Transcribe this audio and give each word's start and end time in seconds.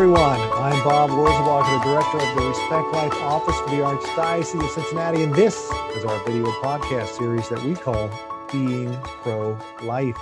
everyone. 0.00 0.40
I'm 0.54 0.82
Bob 0.82 1.10
Wurzelbacher, 1.10 1.78
the 1.78 1.90
director 1.90 2.16
of 2.16 2.34
the 2.34 2.48
Respect 2.48 2.90
Life 2.94 3.12
Office 3.20 3.60
for 3.60 3.68
the 3.68 3.82
Archdiocese 3.82 4.64
of 4.64 4.70
Cincinnati, 4.70 5.22
and 5.22 5.34
this 5.34 5.70
is 5.94 6.06
our 6.06 6.24
video 6.24 6.46
podcast 6.62 7.08
series 7.08 7.46
that 7.50 7.62
we 7.62 7.74
call 7.74 8.08
Being 8.50 8.96
Pro 9.02 9.58
Life. 9.82 10.16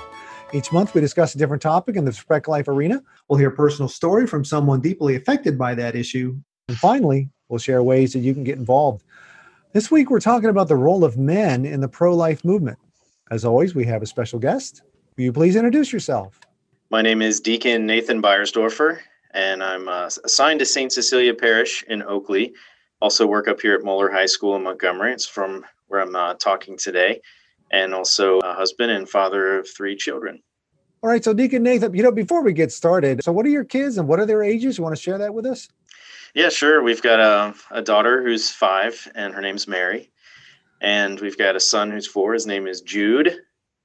Each 0.52 0.72
month, 0.72 0.96
we 0.96 1.00
discuss 1.00 1.36
a 1.36 1.38
different 1.38 1.62
topic 1.62 1.94
in 1.94 2.04
the 2.04 2.10
Respect 2.10 2.48
Life 2.48 2.66
arena. 2.66 3.00
We'll 3.28 3.38
hear 3.38 3.50
a 3.50 3.54
personal 3.54 3.88
story 3.88 4.26
from 4.26 4.44
someone 4.44 4.80
deeply 4.80 5.14
affected 5.14 5.56
by 5.56 5.76
that 5.76 5.94
issue. 5.94 6.36
And 6.66 6.76
finally, 6.76 7.30
we'll 7.48 7.60
share 7.60 7.80
ways 7.84 8.12
that 8.14 8.18
you 8.18 8.34
can 8.34 8.42
get 8.42 8.58
involved. 8.58 9.04
This 9.74 9.92
week, 9.92 10.10
we're 10.10 10.18
talking 10.18 10.50
about 10.50 10.66
the 10.66 10.74
role 10.74 11.04
of 11.04 11.16
men 11.16 11.64
in 11.64 11.80
the 11.80 11.88
pro 11.88 12.16
life 12.16 12.44
movement. 12.44 12.78
As 13.30 13.44
always, 13.44 13.76
we 13.76 13.84
have 13.84 14.02
a 14.02 14.06
special 14.06 14.40
guest. 14.40 14.82
Will 15.16 15.22
you 15.22 15.32
please 15.32 15.54
introduce 15.54 15.92
yourself? 15.92 16.40
My 16.90 17.00
name 17.00 17.22
is 17.22 17.38
Deacon 17.38 17.86
Nathan 17.86 18.20
Beiersdorfer, 18.20 18.98
and 19.32 19.62
I'm 19.62 19.88
uh, 19.88 20.10
assigned 20.24 20.60
to 20.60 20.66
St. 20.66 20.92
Cecilia 20.92 21.34
Parish 21.34 21.84
in 21.88 22.02
Oakley. 22.02 22.54
Also 23.00 23.26
work 23.26 23.48
up 23.48 23.60
here 23.60 23.74
at 23.74 23.84
Moeller 23.84 24.10
High 24.10 24.26
School 24.26 24.56
in 24.56 24.62
Montgomery. 24.64 25.12
It's 25.12 25.26
from 25.26 25.64
where 25.86 26.00
I'm 26.00 26.14
uh, 26.16 26.34
talking 26.34 26.76
today, 26.76 27.20
and 27.70 27.94
also 27.94 28.38
a 28.40 28.54
husband 28.54 28.90
and 28.90 29.08
father 29.08 29.58
of 29.58 29.68
three 29.68 29.96
children. 29.96 30.42
All 31.02 31.10
right, 31.10 31.22
so 31.22 31.32
Deacon 31.32 31.62
Nathan, 31.62 31.94
you 31.94 32.02
know, 32.02 32.10
before 32.10 32.42
we 32.42 32.52
get 32.52 32.72
started, 32.72 33.22
so 33.22 33.30
what 33.30 33.46
are 33.46 33.50
your 33.50 33.64
kids 33.64 33.98
and 33.98 34.08
what 34.08 34.18
are 34.18 34.26
their 34.26 34.42
ages? 34.42 34.78
You 34.78 34.84
want 34.84 34.96
to 34.96 35.00
share 35.00 35.18
that 35.18 35.32
with 35.32 35.46
us? 35.46 35.68
Yeah, 36.34 36.48
sure. 36.48 36.82
We've 36.82 37.02
got 37.02 37.20
a, 37.20 37.54
a 37.70 37.82
daughter 37.82 38.22
who's 38.22 38.50
five, 38.50 39.08
and 39.14 39.32
her 39.32 39.40
name's 39.40 39.68
Mary. 39.68 40.10
And 40.80 41.18
we've 41.20 41.38
got 41.38 41.56
a 41.56 41.60
son 41.60 41.90
who's 41.90 42.06
four. 42.06 42.34
His 42.34 42.46
name 42.46 42.66
is 42.66 42.80
Jude. 42.80 43.34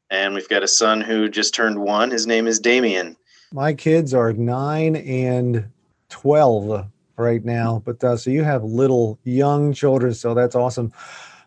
And 0.10 0.34
we've 0.34 0.50
got 0.50 0.64
a 0.64 0.68
son 0.68 1.02
who 1.02 1.30
just 1.30 1.56
turned 1.56 1.80
one. 1.80 2.12
His 2.12 2.28
name 2.28 2.46
is 2.46 2.60
Damien. 2.60 3.16
My 3.54 3.72
kids 3.72 4.16
are 4.16 4.34
nine 4.34 4.96
and 4.96 5.70
12 6.10 6.88
right 7.18 7.46
now. 7.46 7.84
But 7.86 8.04
uh, 8.04 8.18
so 8.18 8.32
you 8.32 8.44
have 8.44 8.64
little 8.64 9.20
young 9.24 9.74
children. 9.74 10.16
So 10.16 10.34
that's 10.34 10.56
awesome. 10.56 10.92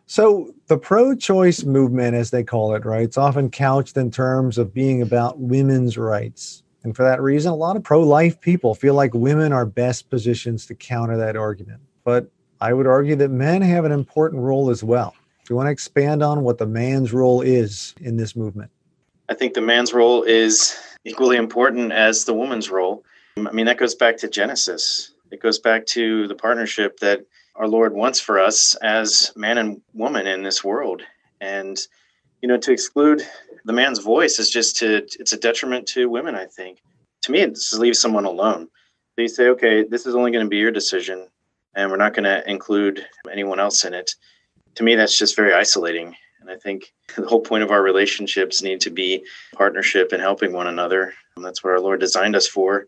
So 0.06 0.54
the 0.68 0.78
pro-choice 0.78 1.64
movement, 1.64 2.14
as 2.14 2.30
they 2.30 2.44
call 2.44 2.76
it, 2.76 2.84
right? 2.84 3.02
It's 3.02 3.18
often 3.18 3.50
couched 3.50 3.96
in 3.96 4.12
terms 4.12 4.56
of 4.56 4.72
being 4.72 5.02
about 5.02 5.40
women's 5.40 5.98
rights. 5.98 6.62
And 6.84 6.94
for 6.94 7.02
that 7.02 7.20
reason, 7.20 7.50
a 7.50 7.56
lot 7.56 7.74
of 7.74 7.82
pro-life 7.82 8.40
people 8.40 8.76
feel 8.76 8.94
like 8.94 9.12
women 9.12 9.52
are 9.52 9.66
best 9.66 10.08
positions 10.08 10.64
to 10.66 10.76
counter 10.76 11.16
that 11.16 11.36
argument. 11.36 11.80
But 12.04 12.30
I 12.60 12.72
would 12.72 12.86
argue 12.86 13.16
that 13.16 13.30
men 13.30 13.62
have 13.62 13.84
an 13.84 13.90
important 13.90 14.42
role 14.42 14.70
as 14.70 14.84
well. 14.84 15.16
Do 15.44 15.52
you 15.52 15.56
want 15.56 15.66
to 15.66 15.72
expand 15.72 16.22
on 16.22 16.42
what 16.42 16.58
the 16.58 16.66
man's 16.66 17.12
role 17.12 17.42
is 17.42 17.96
in 18.00 18.16
this 18.16 18.36
movement? 18.36 18.70
I 19.28 19.34
think 19.34 19.54
the 19.54 19.60
man's 19.60 19.92
role 19.92 20.22
is 20.22 20.78
equally 21.06 21.36
important 21.36 21.92
as 21.92 22.24
the 22.24 22.34
woman's 22.34 22.70
role. 22.70 23.04
I 23.36 23.52
mean, 23.52 23.66
that 23.66 23.78
goes 23.78 23.94
back 23.94 24.16
to 24.18 24.28
Genesis. 24.28 25.12
It 25.30 25.40
goes 25.40 25.58
back 25.58 25.86
to 25.86 26.26
the 26.26 26.34
partnership 26.34 26.98
that 27.00 27.24
our 27.54 27.68
Lord 27.68 27.94
wants 27.94 28.20
for 28.20 28.38
us 28.38 28.74
as 28.76 29.32
man 29.36 29.58
and 29.58 29.80
woman 29.94 30.26
in 30.26 30.42
this 30.42 30.64
world. 30.64 31.02
And, 31.40 31.78
you 32.42 32.48
know, 32.48 32.58
to 32.58 32.72
exclude 32.72 33.22
the 33.64 33.72
man's 33.72 33.98
voice 33.98 34.38
is 34.38 34.50
just 34.50 34.76
to, 34.78 34.96
it's 35.18 35.32
a 35.32 35.38
detriment 35.38 35.86
to 35.88 36.08
women, 36.08 36.34
I 36.34 36.46
think. 36.46 36.82
To 37.22 37.32
me, 37.32 37.40
it 37.40 37.54
just 37.54 37.78
leave 37.78 37.96
someone 37.96 38.24
alone. 38.24 38.68
So 39.14 39.22
you 39.22 39.28
say, 39.28 39.48
okay, 39.48 39.84
this 39.84 40.06
is 40.06 40.14
only 40.14 40.30
going 40.30 40.44
to 40.44 40.50
be 40.50 40.58
your 40.58 40.70
decision, 40.70 41.28
and 41.74 41.90
we're 41.90 41.96
not 41.96 42.14
going 42.14 42.24
to 42.24 42.48
include 42.48 43.06
anyone 43.30 43.58
else 43.58 43.84
in 43.84 43.94
it 43.94 44.10
to 44.76 44.82
me, 44.82 44.94
that's 44.94 45.18
just 45.18 45.36
very 45.36 45.52
isolating. 45.52 46.14
And 46.46 46.56
I 46.56 46.58
think 46.58 46.92
the 47.16 47.26
whole 47.26 47.40
point 47.40 47.64
of 47.64 47.70
our 47.70 47.82
relationships 47.82 48.62
need 48.62 48.80
to 48.82 48.90
be 48.90 49.24
partnership 49.54 50.12
and 50.12 50.22
helping 50.22 50.52
one 50.52 50.68
another. 50.68 51.12
And 51.36 51.44
that's 51.44 51.64
what 51.64 51.70
our 51.70 51.80
Lord 51.80 52.00
designed 52.00 52.36
us 52.36 52.46
for. 52.46 52.86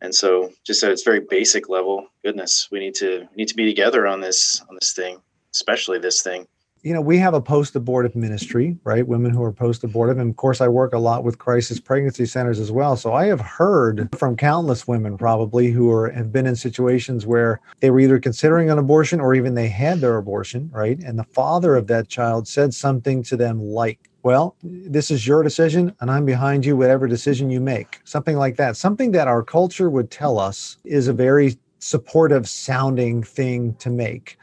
And 0.00 0.14
so, 0.14 0.50
just 0.64 0.82
at 0.82 0.92
its 0.92 1.02
very 1.02 1.20
basic 1.20 1.68
level, 1.68 2.06
goodness, 2.24 2.68
we 2.70 2.78
need 2.78 2.94
to 2.96 3.28
need 3.36 3.48
to 3.48 3.54
be 3.54 3.66
together 3.66 4.06
on 4.06 4.20
this 4.20 4.62
on 4.68 4.76
this 4.80 4.92
thing, 4.92 5.20
especially 5.52 5.98
this 5.98 6.22
thing 6.22 6.46
you 6.82 6.94
know, 6.94 7.00
we 7.00 7.18
have 7.18 7.34
a 7.34 7.40
post 7.40 7.76
abortive 7.76 8.16
ministry, 8.16 8.78
right? 8.84 9.06
Women 9.06 9.32
who 9.32 9.42
are 9.42 9.52
post 9.52 9.84
abortive. 9.84 10.18
And 10.18 10.30
of 10.30 10.36
course, 10.36 10.60
I 10.60 10.68
work 10.68 10.94
a 10.94 10.98
lot 10.98 11.24
with 11.24 11.38
crisis 11.38 11.78
pregnancy 11.78 12.24
centers 12.24 12.58
as 12.58 12.72
well. 12.72 12.96
So 12.96 13.12
I 13.12 13.26
have 13.26 13.40
heard 13.40 14.08
from 14.16 14.36
countless 14.36 14.88
women 14.88 15.18
probably 15.18 15.70
who 15.70 15.90
are, 15.90 16.10
have 16.10 16.32
been 16.32 16.46
in 16.46 16.56
situations 16.56 17.26
where 17.26 17.60
they 17.80 17.90
were 17.90 18.00
either 18.00 18.18
considering 18.18 18.70
an 18.70 18.78
abortion 18.78 19.20
or 19.20 19.34
even 19.34 19.54
they 19.54 19.68
had 19.68 20.00
their 20.00 20.16
abortion, 20.16 20.70
right? 20.72 20.98
And 21.00 21.18
the 21.18 21.24
father 21.24 21.76
of 21.76 21.86
that 21.88 22.08
child 22.08 22.48
said 22.48 22.72
something 22.72 23.22
to 23.24 23.36
them 23.36 23.60
like, 23.60 23.98
well, 24.22 24.54
this 24.62 25.10
is 25.10 25.26
your 25.26 25.42
decision, 25.42 25.94
and 26.00 26.10
I'm 26.10 26.26
behind 26.26 26.66
you, 26.66 26.76
whatever 26.76 27.06
decision 27.06 27.48
you 27.48 27.58
make. 27.58 28.00
Something 28.04 28.36
like 28.36 28.56
that. 28.56 28.76
Something 28.76 29.12
that 29.12 29.28
our 29.28 29.42
culture 29.42 29.88
would 29.88 30.10
tell 30.10 30.38
us 30.38 30.76
is 30.84 31.08
a 31.08 31.12
very 31.14 31.56
supportive 31.78 32.46
sounding 32.46 33.22
thing 33.22 33.74
to 33.76 33.88
make 33.88 34.36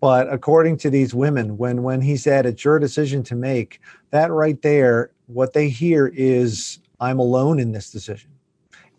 but 0.00 0.32
according 0.32 0.76
to 0.78 0.90
these 0.90 1.14
women 1.14 1.56
when 1.58 1.82
when 1.82 2.00
he 2.00 2.16
said 2.16 2.46
it's 2.46 2.64
your 2.64 2.78
decision 2.78 3.22
to 3.22 3.34
make 3.34 3.80
that 4.10 4.30
right 4.30 4.62
there 4.62 5.10
what 5.26 5.52
they 5.52 5.68
hear 5.68 6.12
is 6.14 6.78
i'm 7.00 7.18
alone 7.18 7.58
in 7.58 7.72
this 7.72 7.90
decision. 7.90 8.30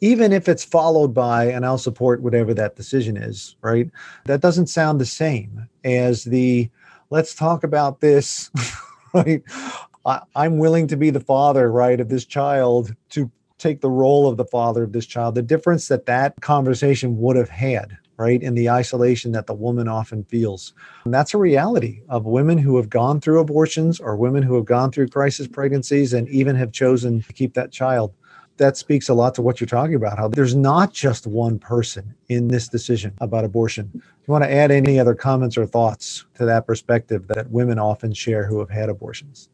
Even 0.02 0.34
if 0.34 0.50
it's 0.50 0.66
followed 0.66 1.14
by 1.14 1.46
and 1.46 1.66
i'll 1.66 1.78
support 1.78 2.22
whatever 2.22 2.54
that 2.54 2.76
decision 2.76 3.18
is 3.18 3.56
right? 3.62 3.90
That 4.26 4.42
doesn't 4.42 4.68
sound 4.68 5.00
the 5.00 5.06
same 5.06 5.68
as 5.84 6.26
the 6.26 6.70
let's 7.10 7.34
talk 7.34 7.64
about 7.64 8.02
this 8.02 8.52
right? 9.14 9.42
I, 10.06 10.22
i'm 10.36 10.58
willing 10.58 10.88
to 10.88 10.98
be 10.98 11.12
the 11.12 11.22
father 11.22 11.72
right 11.72 12.02
of 12.02 12.10
this 12.10 12.26
child 12.26 12.94
to 13.12 13.32
take 13.58 13.80
the 13.80 13.90
role 13.90 14.28
of 14.28 14.36
the 14.36 14.46
father 14.46 14.84
of 14.84 14.92
this 14.92 15.06
child. 15.06 15.36
The 15.36 15.42
difference 15.42 15.88
that 15.88 16.06
that 16.06 16.42
conversation 16.42 17.18
would 17.20 17.38
have 17.38 17.50
had 17.50 17.98
right? 18.18 18.42
In 18.42 18.54
the 18.56 18.70
isolation 18.70 19.32
that 19.34 19.48
the 19.48 19.54
woman 19.54 19.88
often 19.88 20.24
feels. 20.24 20.74
And 21.06 21.14
that's 21.14 21.34
a 21.34 21.38
reality 21.38 22.02
of 22.10 22.26
women 22.26 22.58
who 22.58 22.78
have 22.78 22.90
gone 22.90 23.20
through 23.20 23.40
abortions 23.40 24.00
or 24.00 24.16
women 24.16 24.44
who 24.44 24.56
have 24.56 24.66
gone 24.66 24.92
through 24.92 25.10
crisis 25.10 25.48
pregnancies 25.48 26.14
and 26.14 26.28
even 26.30 26.56
have 26.56 26.72
chosen 26.72 27.22
to 27.24 27.34
keep 27.34 27.54
that 27.56 27.72
child. 27.72 28.14
That 28.58 28.78
speaks 28.78 29.10
a 29.10 29.16
lot 29.16 29.34
to 29.36 29.42
what 29.42 29.60
you're 29.60 29.68
talking 29.68 29.96
about, 29.96 30.20
how 30.20 30.28
there's 30.28 30.56
not 30.56 30.94
just 30.94 31.26
one 31.26 31.58
person 31.58 32.14
in 32.30 32.48
this 32.50 32.68
decision 32.68 33.14
about 33.20 33.46
abortion. 33.46 33.90
Do 33.94 34.00
you 34.00 34.32
want 34.32 34.44
to 34.44 34.54
add 34.54 34.70
any 34.70 35.00
other 35.00 35.16
comments 35.16 35.58
or 35.58 35.66
thoughts 35.66 36.26
to 36.36 36.46
that 36.46 36.68
perspective 36.68 37.28
that 37.30 37.50
women 37.50 37.80
often 37.80 38.14
share 38.14 38.46
who 38.46 38.60
have 38.60 38.70
had 38.70 38.90
abortions? 38.90 39.50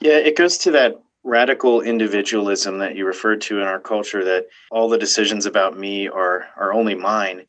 Yeah, 0.00 0.18
it 0.18 0.36
goes 0.36 0.58
to 0.58 0.70
that 0.72 1.00
radical 1.26 1.80
individualism 1.80 2.78
that 2.78 2.94
you 2.94 3.04
referred 3.04 3.40
to 3.40 3.60
in 3.60 3.66
our 3.66 3.80
culture 3.80 4.24
that 4.24 4.46
all 4.70 4.88
the 4.88 4.96
decisions 4.96 5.44
about 5.44 5.76
me 5.76 6.08
are 6.08 6.46
are 6.56 6.72
only 6.72 6.94
mine. 6.94 7.44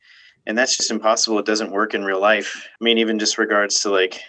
And 0.47 0.57
that's 0.57 0.75
just 0.75 0.89
impossible. 0.89 1.37
It 1.37 1.45
doesn't 1.45 1.71
work 1.71 1.93
in 1.93 2.03
real 2.03 2.19
life. 2.19 2.67
I 2.81 2.83
mean 2.83 2.97
even 2.97 3.19
just 3.19 3.37
regards 3.37 3.79
to 3.81 3.91
like 3.91 4.19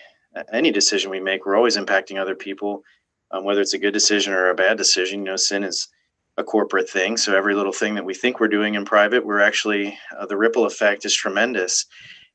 any 0.53 0.71
decision 0.71 1.11
we 1.11 1.19
make 1.19 1.47
we're 1.47 1.57
always 1.57 1.79
impacting 1.79 2.21
other 2.21 2.35
people. 2.35 2.85
Um, 3.31 3.45
whether 3.45 3.61
it's 3.61 3.75
a 3.75 3.79
good 3.79 3.93
decision 3.93 4.33
or 4.35 4.51
a 4.51 4.55
bad 4.55 4.77
decision 4.77 5.21
you 5.21 5.25
know 5.25 5.37
sin 5.37 5.65
is 5.65 5.89
a 6.37 6.45
corporate 6.45 6.89
thing. 6.89 7.17
So 7.17 7.35
every 7.35 7.55
little 7.55 7.73
thing 7.73 7.95
that 7.95 8.05
we 8.05 8.15
think 8.15 8.39
we're 8.39 8.49
doing 8.49 8.75
in 8.75 8.85
private 8.85 9.25
we're 9.25 9.41
actually 9.41 9.99
uh, 10.17 10.27
the 10.27 10.37
ripple 10.37 10.67
effect 10.67 11.07
is 11.07 11.15
tremendous. 11.15 11.87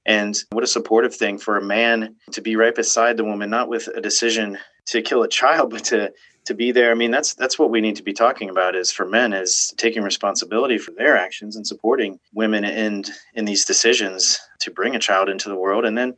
And 0.06 0.36
what 0.52 0.64
a 0.64 0.68
supportive 0.68 1.16
thing 1.16 1.38
for 1.38 1.58
a 1.58 1.64
man 1.64 2.16
to 2.32 2.42
be 2.42 2.56
right 2.56 2.74
beside 2.74 3.18
the 3.18 3.24
woman 3.24 3.52
not 3.52 3.70
with 3.70 3.88
a 3.88 4.02
decision 4.02 4.58
to 4.88 5.04
kill 5.04 5.22
a 5.22 5.30
child 5.30 5.70
but 5.76 5.84
to 5.86 6.12
to 6.46 6.54
be 6.54 6.72
there. 6.72 6.92
I 6.92 6.94
mean, 6.94 7.12
that's 7.12 7.34
that's 7.34 7.58
what 7.58 7.70
we 7.70 7.82
need 7.82 7.96
to 7.96 8.04
be 8.04 8.14
talking 8.14 8.50
about 8.50 8.76
is 8.76 8.92
for 8.92 9.06
men 9.06 9.34
is 9.34 9.74
taking 9.78 10.04
responsibility 10.04 10.78
for 10.78 10.92
their 10.92 11.18
actions 11.18 11.56
and 11.56 11.66
supporting 11.66 12.20
women 12.34 12.64
in 12.64 13.06
in 13.34 13.46
these 13.46 13.66
decisions 13.66 14.40
to 14.60 14.72
bring 14.72 14.96
a 14.96 15.00
child 15.00 15.30
into 15.30 15.50
the 15.50 15.56
world. 15.56 15.86
And 15.86 15.98
then 15.98 16.16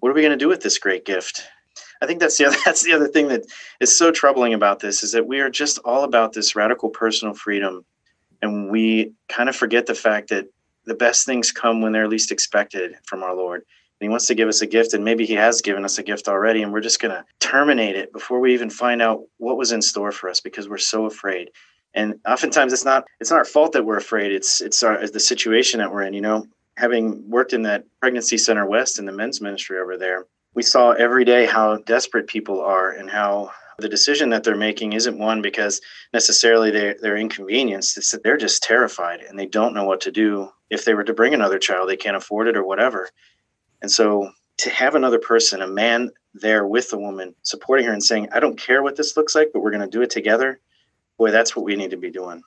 what 0.00 0.10
are 0.10 0.14
we 0.14 0.22
going 0.22 0.32
to 0.32 0.36
do 0.36 0.48
with 0.48 0.62
this 0.62 0.78
great 0.78 1.04
gift? 1.04 1.44
I 2.00 2.06
think 2.06 2.20
that's 2.20 2.38
the 2.38 2.46
other 2.46 2.56
that's 2.64 2.84
the 2.84 2.92
other 2.92 3.08
thing 3.08 3.28
that 3.28 3.44
is 3.80 3.96
so 3.96 4.10
troubling 4.10 4.54
about 4.54 4.80
this 4.80 5.02
is 5.02 5.12
that 5.12 5.26
we 5.26 5.40
are 5.40 5.50
just 5.50 5.78
all 5.84 6.04
about 6.04 6.32
this 6.32 6.56
radical 6.56 6.90
personal 6.90 7.34
freedom 7.34 7.84
and 8.42 8.70
we 8.70 9.12
kind 9.28 9.48
of 9.48 9.56
forget 9.56 9.86
the 9.86 9.94
fact 9.94 10.28
that 10.28 10.46
the 10.84 10.94
best 10.94 11.26
things 11.26 11.52
come 11.52 11.82
when 11.82 11.92
they're 11.92 12.08
least 12.08 12.32
expected 12.32 12.96
from 13.04 13.22
our 13.22 13.34
Lord 13.34 13.64
he 14.00 14.08
wants 14.08 14.26
to 14.26 14.34
give 14.34 14.48
us 14.48 14.62
a 14.62 14.66
gift 14.66 14.94
and 14.94 15.04
maybe 15.04 15.26
he 15.26 15.34
has 15.34 15.60
given 15.60 15.84
us 15.84 15.98
a 15.98 16.02
gift 16.02 16.28
already 16.28 16.62
and 16.62 16.72
we're 16.72 16.80
just 16.80 17.00
going 17.00 17.14
to 17.14 17.24
terminate 17.40 17.96
it 17.96 18.12
before 18.12 18.38
we 18.40 18.54
even 18.54 18.70
find 18.70 19.02
out 19.02 19.22
what 19.38 19.56
was 19.56 19.72
in 19.72 19.82
store 19.82 20.12
for 20.12 20.30
us 20.30 20.40
because 20.40 20.68
we're 20.68 20.78
so 20.78 21.06
afraid. 21.06 21.50
And 21.94 22.14
oftentimes 22.26 22.72
it's 22.72 22.84
not 22.84 23.04
it's 23.18 23.30
not 23.30 23.38
our 23.38 23.44
fault 23.44 23.72
that 23.72 23.84
we're 23.84 23.96
afraid 23.96 24.30
it's 24.30 24.60
it's 24.60 24.82
our 24.82 25.06
the 25.06 25.20
situation 25.20 25.78
that 25.80 25.92
we're 25.92 26.02
in 26.02 26.12
you 26.12 26.20
know? 26.20 26.46
Having 26.76 27.28
worked 27.28 27.54
in 27.54 27.62
that 27.62 27.84
pregnancy 28.00 28.38
center 28.38 28.64
west 28.64 29.00
in 29.00 29.04
the 29.04 29.12
men's 29.12 29.40
ministry 29.40 29.80
over 29.80 29.96
there 29.96 30.26
we 30.54 30.62
saw 30.62 30.92
every 30.92 31.24
day 31.24 31.44
how 31.46 31.78
desperate 31.78 32.28
people 32.28 32.60
are 32.60 32.92
and 32.92 33.10
how 33.10 33.50
the 33.78 33.88
decision 33.88 34.28
that 34.30 34.44
they're 34.44 34.56
making 34.56 34.92
isn't 34.92 35.18
one 35.18 35.40
because 35.40 35.80
necessarily 36.12 36.70
they're, 36.70 36.96
they're 37.00 37.16
inconvenienced 37.16 37.96
it's 37.96 38.12
that 38.12 38.22
they're 38.22 38.36
just 38.36 38.62
terrified 38.62 39.20
and 39.20 39.36
they 39.36 39.46
don't 39.46 39.74
know 39.74 39.84
what 39.84 40.00
to 40.02 40.12
do. 40.12 40.50
If 40.70 40.84
they 40.84 40.94
were 40.94 41.04
to 41.04 41.14
bring 41.14 41.34
another 41.34 41.58
child 41.58 41.88
they 41.88 41.96
can't 41.96 42.16
afford 42.16 42.46
it 42.46 42.56
or 42.56 42.64
whatever 42.64 43.08
and 43.82 43.90
so 43.90 44.30
to 44.58 44.70
have 44.70 44.94
another 44.94 45.18
person, 45.18 45.62
a 45.62 45.66
man 45.66 46.10
there 46.34 46.66
with 46.66 46.90
the 46.90 46.98
woman, 46.98 47.34
supporting 47.42 47.86
her 47.86 47.92
and 47.92 48.02
saying, 48.02 48.28
I 48.32 48.40
don't 48.40 48.58
care 48.58 48.82
what 48.82 48.96
this 48.96 49.16
looks 49.16 49.34
like, 49.34 49.50
but 49.52 49.60
we're 49.60 49.70
going 49.70 49.82
to 49.82 49.88
do 49.88 50.02
it 50.02 50.10
together, 50.10 50.60
boy, 51.16 51.30
that's 51.30 51.54
what 51.54 51.64
we 51.64 51.76
need 51.76 51.90
to 51.90 51.96
be 51.96 52.10
doing. 52.10 52.42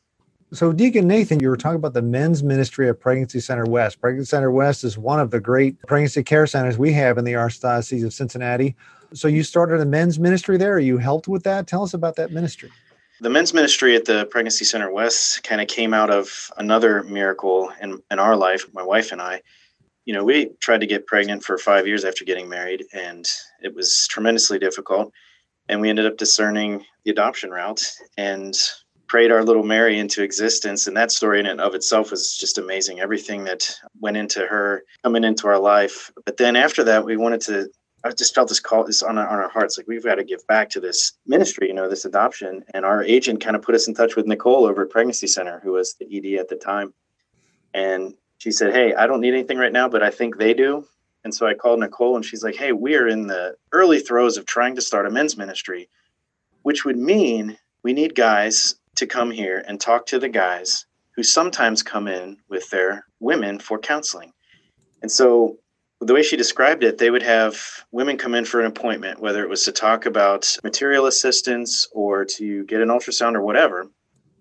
So, 0.54 0.74
Deacon 0.74 1.07
Nathan, 1.07 1.39
you 1.39 1.48
were 1.48 1.56
talking 1.56 1.78
about 1.78 1.94
the 1.94 2.01
men's 2.01 2.44
ministry 2.44 2.89
at 2.89 3.00
Pregnancy 3.00 3.39
Center 3.39 3.63
West. 3.63 4.01
Pregnancy 4.01 4.28
Center 4.28 4.51
West 4.51 4.83
is 4.83 4.98
one 4.98 5.22
of 5.22 5.31
the 5.31 5.39
great 5.39 5.80
pregnancy 5.88 6.24
care 6.24 6.45
centers 6.45 6.78
we 6.78 6.92
have 6.92 7.18
in 7.18 7.24
the 7.24 7.33
Archdiocese 7.33 8.06
of 8.06 8.13
Cincinnati. 8.13 8.75
So, 9.13 9.30
you 9.30 9.44
started 9.44 9.80
a 9.80 9.86
men's 9.86 10.19
ministry 10.19 10.57
there. 10.57 10.78
You 10.78 10.98
helped 10.98 11.30
with 11.30 11.44
that. 11.44 11.68
Tell 11.68 11.83
us 11.83 11.94
about 11.94 12.18
that 12.18 12.33
ministry. 12.33 12.69
The 13.22 13.30
men's 13.30 13.54
ministry 13.54 13.95
at 13.95 14.04
the 14.04 14.25
Pregnancy 14.25 14.66
Center 14.66 14.92
West 14.92 15.42
kind 15.44 15.62
of 15.62 15.69
came 15.69 15.94
out 15.94 16.10
of 16.10 16.51
another 16.57 17.04
miracle 17.04 17.72
in, 17.81 18.01
in 18.12 18.19
our 18.19 18.36
life, 18.36 18.66
my 18.74 18.83
wife 18.83 19.13
and 19.13 19.22
I. 19.22 19.44
You 20.06 20.13
know, 20.13 20.24
we 20.24 20.50
tried 20.59 20.81
to 20.81 20.88
get 20.88 21.07
pregnant 21.07 21.44
for 21.44 21.57
five 21.57 21.88
years 21.88 22.06
after 22.06 22.25
getting 22.25 22.50
married, 22.50 22.86
and 22.94 23.27
it 23.62 23.75
was 23.75 24.07
tremendously 24.07 24.59
difficult. 24.59 25.12
And 25.69 25.80
we 25.80 25.89
ended 25.89 26.06
up 26.06 26.18
discerning 26.18 26.83
the 27.06 27.12
adoption 27.12 27.51
route. 27.51 27.83
And 28.18 28.57
prayed 29.12 29.30
our 29.30 29.44
little 29.44 29.63
Mary 29.63 30.00
into 30.00 30.24
existence. 30.24 30.88
And 30.88 30.95
that 30.95 31.12
story 31.12 31.42
in 31.42 31.45
and 31.45 31.59
of 31.59 31.75
itself 31.75 32.12
was 32.12 32.38
just 32.38 32.57
amazing. 32.57 33.01
Everything 33.01 33.44
that 33.44 33.69
went 34.00 34.15
into 34.15 34.48
her 34.48 34.83
coming 35.03 35.25
into 35.25 35.50
our 35.50 35.59
life. 35.59 36.09
But 36.25 36.38
then 36.38 36.56
after 36.56 36.81
that, 36.86 37.04
we 37.04 37.18
wanted 37.18 37.42
to, 37.42 37.69
I 38.06 38.12
just 38.12 38.33
felt 38.33 38.47
this 38.47 38.62
call 38.62 38.86
this 38.86 39.04
on 39.04 39.18
our, 39.18 39.27
on 39.27 39.39
our 39.39 39.50
hearts. 39.50 39.77
Like 39.77 39.86
we've 39.86 40.06
got 40.06 40.15
to 40.15 40.24
give 40.24 40.47
back 40.47 40.69
to 40.69 40.80
this 40.80 41.12
ministry, 41.27 41.68
you 41.68 41.74
know, 41.74 41.89
this 41.89 42.06
adoption. 42.06 42.63
And 42.74 42.86
our 42.86 43.04
agent 43.04 43.44
kind 43.44 43.57
of 43.57 43.63
put 43.63 43.75
us 43.75 43.89
in 43.89 43.94
touch 43.94 44.15
with 44.15 44.27
Nicole 44.27 44.65
over 44.65 44.83
at 44.83 44.89
Pregnancy 44.89 45.27
Center, 45.27 45.59
who 45.62 45.74
was 45.74 45.94
the 45.95 46.06
ED 46.06 46.39
at 46.39 46.47
the 46.47 46.56
time. 46.56 46.94
And 47.74 48.13
she 48.42 48.52
said, 48.52 48.74
Hey, 48.74 48.96
I 48.96 49.06
don't 49.06 49.22
need 49.22 49.36
anything 49.36 49.60
right 49.60 49.72
now, 49.72 49.88
but 49.88 50.02
I 50.02 50.10
think 50.10 50.38
they 50.38 50.56
do. 50.56 50.88
And 51.24 51.32
so 51.32 51.46
I 51.46 51.54
called 51.54 51.80
Nicole 51.80 52.16
and 52.16 52.26
she's 52.26 52.44
like, 52.44 52.56
Hey, 52.56 52.72
we 52.72 52.96
are 52.96 53.08
in 53.08 53.28
the 53.28 53.56
early 53.72 54.00
throes 54.00 54.36
of 54.36 54.48
trying 54.48 54.74
to 54.78 54.82
start 54.82 55.06
a 55.06 55.12
men's 55.12 55.38
ministry, 55.38 55.90
which 56.64 56.84
would 56.84 56.98
mean 56.98 57.60
we 57.84 57.94
need 57.94 58.16
guys 58.16 58.78
to 58.96 59.06
come 59.06 59.30
here 59.30 59.64
and 59.68 59.80
talk 59.80 60.08
to 60.08 60.18
the 60.18 60.28
guys 60.28 60.88
who 61.16 61.22
sometimes 61.22 61.84
come 61.84 62.08
in 62.08 62.38
with 62.50 62.68
their 62.72 63.06
women 63.20 63.60
for 63.60 63.78
counseling. 63.78 64.34
And 65.04 65.12
so 65.12 65.58
the 66.00 66.16
way 66.16 66.24
she 66.24 66.36
described 66.36 66.84
it, 66.84 66.98
they 66.98 67.12
would 67.12 67.22
have 67.22 67.62
women 67.92 68.18
come 68.18 68.34
in 68.34 68.46
for 68.46 68.60
an 68.60 68.66
appointment, 68.66 69.20
whether 69.20 69.44
it 69.44 69.50
was 69.50 69.66
to 69.66 69.72
talk 69.72 70.08
about 70.08 70.58
material 70.64 71.06
assistance 71.06 71.88
or 71.92 72.26
to 72.26 72.66
get 72.66 72.82
an 72.82 72.90
ultrasound 72.90 73.36
or 73.36 73.44
whatever. 73.44 73.88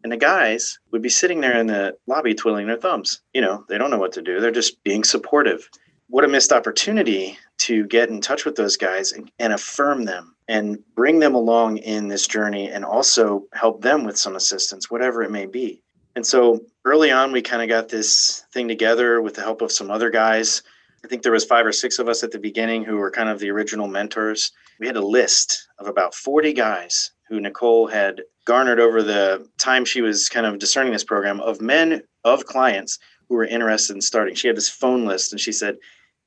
And 0.03 0.13
the 0.13 0.17
guys 0.17 0.79
would 0.93 1.03
be 1.03 1.09
sitting 1.09 1.41
there 1.41 1.59
in 1.59 1.67
the 1.67 1.97
lobby 2.07 2.35
twiddling 2.35 2.67
their 2.67 2.77
thumbs. 2.77 3.21
You 3.35 3.43
know, 3.43 3.65
they 3.69 3.79
don't 3.79 3.91
know 3.91 3.99
what 3.99 4.13
to 4.13 4.23
do. 4.23 4.41
They're 4.41 4.51
just 4.51 4.83
being 4.83 5.05
supportive. 5.05 5.69
What 6.09 6.25
a 6.25 6.29
missed 6.29 6.53
opportunity 6.53 7.39
to 7.59 7.87
get 7.87 8.09
in 8.09 8.21
touch 8.21 8.45
with 8.45 8.57
those 8.57 8.77
guys 8.77 9.13
and, 9.13 9.31
and 9.39 9.53
affirm 9.53 10.05
them 10.05 10.35
and 10.49 10.79
bring 10.95 11.21
them 11.21 11.35
along 11.35 11.77
in 11.79 12.09
this 12.09 12.27
journey 12.27 12.71
and 12.71 12.85
also 12.85 13.45
help 13.53 13.83
them 13.83 14.05
with 14.05 14.19
some 14.19 14.35
assistance, 14.35 14.91
whatever 14.91 15.23
it 15.23 15.31
may 15.31 15.47
be. 15.47 15.83
And 16.17 16.27
so 16.27 16.61
early 16.85 17.11
on, 17.11 17.31
we 17.31 17.43
kind 17.43 17.63
of 17.63 17.69
got 17.69 17.89
this 17.89 18.45
thing 18.53 18.67
together 18.67 19.23
with 19.23 19.35
the 19.35 19.43
help 19.43 19.63
of 19.63 19.71
some 19.71 19.91
other 19.91 20.11
guys. 20.11 20.63
I 21.05 21.09
think 21.09 21.23
there 21.23 21.33
was 21.33 21.45
five 21.45 21.65
or 21.65 21.73
six 21.73 21.99
of 21.99 22.09
us 22.09 22.25
at 22.25 22.33
the 22.33 22.39
beginning 22.39 22.85
who 22.85 22.97
were 22.97 23.11
kind 23.11 23.29
of 23.29 23.39
the 23.39 23.51
original 23.51 23.87
mentors. 23.87 24.53
We 24.81 24.87
had 24.87 24.97
a 24.97 25.07
list 25.07 25.69
of 25.79 25.87
about 25.87 26.15
40 26.15 26.53
guys 26.53 27.13
who 27.29 27.41
Nicole 27.41 27.87
had 27.87 28.23
garnered 28.51 28.81
over 28.81 29.01
the 29.01 29.49
time 29.59 29.85
she 29.85 30.03
was 30.03 30.29
kind 30.29 30.45
of 30.45 30.59
discerning 30.59 30.93
this 30.93 31.05
program 31.05 31.39
of 31.41 31.61
men 31.61 32.03
of 32.25 32.47
clients 32.47 32.99
who 33.29 33.37
were 33.37 33.45
interested 33.45 33.95
in 33.95 34.01
starting. 34.01 34.35
She 34.35 34.49
had 34.49 34.57
this 34.57 34.69
phone 34.69 35.05
list 35.05 35.31
and 35.31 35.41
she 35.41 35.53
said, 35.53 35.77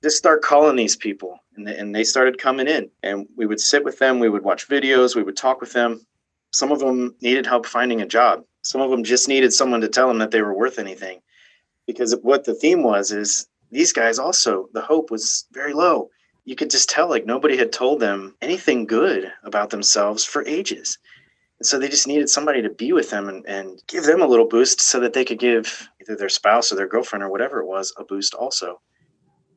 just 0.02 0.20
start 0.20 0.42
calling 0.42 0.78
these 0.78 0.96
people. 0.96 1.38
And 1.58 1.68
they, 1.68 1.78
and 1.78 1.94
they 1.94 2.06
started 2.06 2.38
coming 2.38 2.70
in. 2.70 2.90
And 3.04 3.28
we 3.36 3.46
would 3.46 3.60
sit 3.60 3.84
with 3.84 4.00
them 4.00 4.20
we 4.20 4.30
would 4.30 4.46
watch 4.46 4.70
videos 4.70 5.18
we 5.18 5.24
would 5.24 5.36
talk 5.36 5.60
with 5.60 5.74
them. 5.74 6.00
Some 6.52 6.72
of 6.72 6.80
them 6.80 7.14
needed 7.22 7.46
help 7.46 7.66
finding 7.66 8.02
a 8.02 8.06
job. 8.06 8.46
Some 8.62 8.80
of 8.80 8.90
them 8.90 9.04
just 9.04 9.28
needed 9.28 9.52
someone 9.52 9.82
to 9.82 9.90
tell 9.90 10.08
them 10.08 10.20
that 10.20 10.32
they 10.32 10.42
were 10.42 10.54
worth 10.54 10.80
anything. 10.80 11.20
Because 11.88 12.16
what 12.22 12.46
the 12.46 12.56
theme 12.56 12.84
was 12.84 13.12
is 13.12 13.48
these 13.70 13.92
guys 13.92 14.18
also 14.18 14.70
the 14.72 14.82
hope 14.82 15.12
was 15.12 15.46
very 15.52 15.74
low. 15.74 16.10
You 16.46 16.56
could 16.56 16.70
just 16.70 16.88
tell 16.88 17.10
like 17.10 17.26
nobody 17.26 17.58
had 17.58 17.74
told 17.74 18.00
them 18.00 18.38
anything 18.42 18.86
good 18.86 19.30
about 19.44 19.72
themselves 19.72 20.24
for 20.24 20.48
ages 20.48 20.98
so 21.66 21.78
they 21.78 21.88
just 21.88 22.08
needed 22.08 22.30
somebody 22.30 22.62
to 22.62 22.70
be 22.70 22.94
with 22.94 23.10
them 23.10 23.30
and, 23.30 23.46
and 23.46 23.82
give 23.88 24.04
them 24.04 24.22
a 24.22 24.28
little 24.28 24.48
boost 24.48 24.82
so 24.82 25.00
that 25.00 25.14
they 25.14 25.26
could 25.26 25.40
give 25.40 25.88
either 26.02 26.16
their 26.16 26.30
spouse 26.30 26.72
or 26.72 26.76
their 26.76 26.88
girlfriend 26.88 27.24
or 27.24 27.30
whatever 27.30 27.60
it 27.60 27.68
was 27.68 27.94
a 27.98 28.04
boost 28.04 28.34
also 28.34 28.80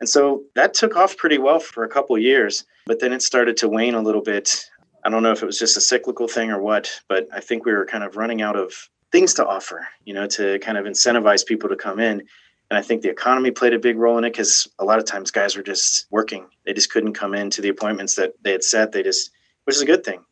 and 0.01 0.09
so 0.09 0.45
that 0.55 0.75
took 0.75 0.97
off 0.97 1.17
pretty 1.17 1.39
well 1.39 1.59
for 1.59 1.85
a 1.85 1.89
couple 1.89 2.19
years, 2.19 2.65
but 2.87 3.01
then 3.01 3.13
it 3.13 3.23
started 3.23 3.57
to 3.59 3.69
wane 3.69 3.95
a 3.95 4.03
little 4.03 4.21
bit. 4.21 4.65
I 5.05 5.09
don't 5.09 5.23
know 5.23 5.33
if 5.33 5.43
it 5.43 5.47
was 5.47 5.59
just 5.59 5.77
a 5.77 5.81
cyclical 5.81 6.29
thing 6.29 6.51
or 6.51 6.61
what, 6.61 6.91
but 7.09 7.29
I 7.33 7.41
think 7.41 7.65
we 7.65 7.73
were 7.73 7.87
kind 7.87 8.05
of 8.05 8.17
running 8.17 8.43
out 8.43 8.57
of 8.57 8.73
things 9.13 9.35
to 9.35 9.47
offer, 9.47 9.87
you 10.05 10.13
know, 10.13 10.27
to 10.27 10.59
kind 10.59 10.77
of 10.77 10.85
incentivize 10.85 11.47
people 11.47 11.69
to 11.69 11.77
come 11.77 12.01
in. 12.01 12.23
And 12.71 12.77
I 12.77 12.83
think 12.83 13.03
the 13.03 13.11
economy 13.11 13.53
played 13.53 13.75
a 13.75 13.79
big 13.79 13.97
role 13.97 14.19
in 14.19 14.25
it 14.25 14.33
because 14.33 14.69
a 14.81 14.85
lot 14.85 14.99
of 14.99 15.05
times 15.05 15.31
guys 15.31 15.57
were 15.57 15.63
just 15.63 16.07
working. 16.11 16.49
They 16.65 16.73
just 16.73 16.91
couldn't 16.91 17.15
come 17.15 17.33
into 17.33 17.63
the 17.63 17.69
appointments 17.69 18.17
that 18.17 18.33
they 18.43 18.53
had 18.53 18.65
set. 18.65 18.91
They 18.91 19.05
just, 19.05 19.31
which 19.65 19.77
is 19.77 19.83
a 19.83 19.87
good 19.87 20.05
thing, 20.05 20.25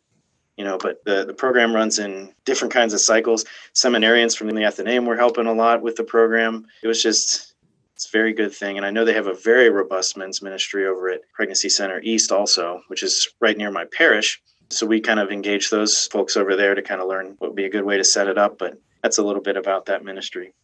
you 0.56 0.64
know, 0.64 0.78
but 0.78 1.04
the, 1.04 1.24
the 1.24 1.34
program 1.34 1.74
runs 1.74 1.98
in 1.98 2.32
different 2.44 2.72
kinds 2.72 2.92
of 2.92 3.00
cycles. 3.00 3.44
Seminarians 3.74 4.36
from 4.36 4.48
the 4.50 4.64
Athenaeum 4.64 5.06
were 5.06 5.16
helping 5.16 5.46
a 5.46 5.52
lot 5.52 5.82
with 5.82 5.96
the 5.96 6.04
program. 6.04 6.66
It 6.82 6.86
was 6.86 7.02
just, 7.02 7.54
it's 7.94 8.06
a 8.06 8.10
very 8.10 8.32
good 8.32 8.52
thing. 8.52 8.76
And 8.76 8.86
I 8.86 8.90
know 8.90 9.04
they 9.04 9.14
have 9.14 9.26
a 9.26 9.34
very 9.34 9.70
robust 9.70 10.16
men's 10.16 10.42
ministry 10.42 10.86
over 10.86 11.10
at 11.10 11.20
Pregnancy 11.32 11.68
Center 11.68 12.00
East, 12.02 12.30
also, 12.30 12.82
which 12.88 13.02
is 13.02 13.28
right 13.40 13.56
near 13.56 13.70
my 13.70 13.84
parish. 13.96 14.40
So 14.70 14.86
we 14.86 15.00
kind 15.00 15.20
of 15.20 15.30
engage 15.30 15.70
those 15.70 16.06
folks 16.06 16.36
over 16.36 16.56
there 16.56 16.74
to 16.74 16.82
kind 16.82 17.00
of 17.00 17.08
learn 17.08 17.34
what 17.38 17.50
would 17.50 17.56
be 17.56 17.66
a 17.66 17.70
good 17.70 17.84
way 17.84 17.96
to 17.96 18.04
set 18.04 18.28
it 18.28 18.38
up. 18.38 18.58
But 18.58 18.80
that's 19.02 19.18
a 19.18 19.22
little 19.22 19.42
bit 19.42 19.56
about 19.56 19.86
that 19.86 20.04
ministry. 20.04 20.54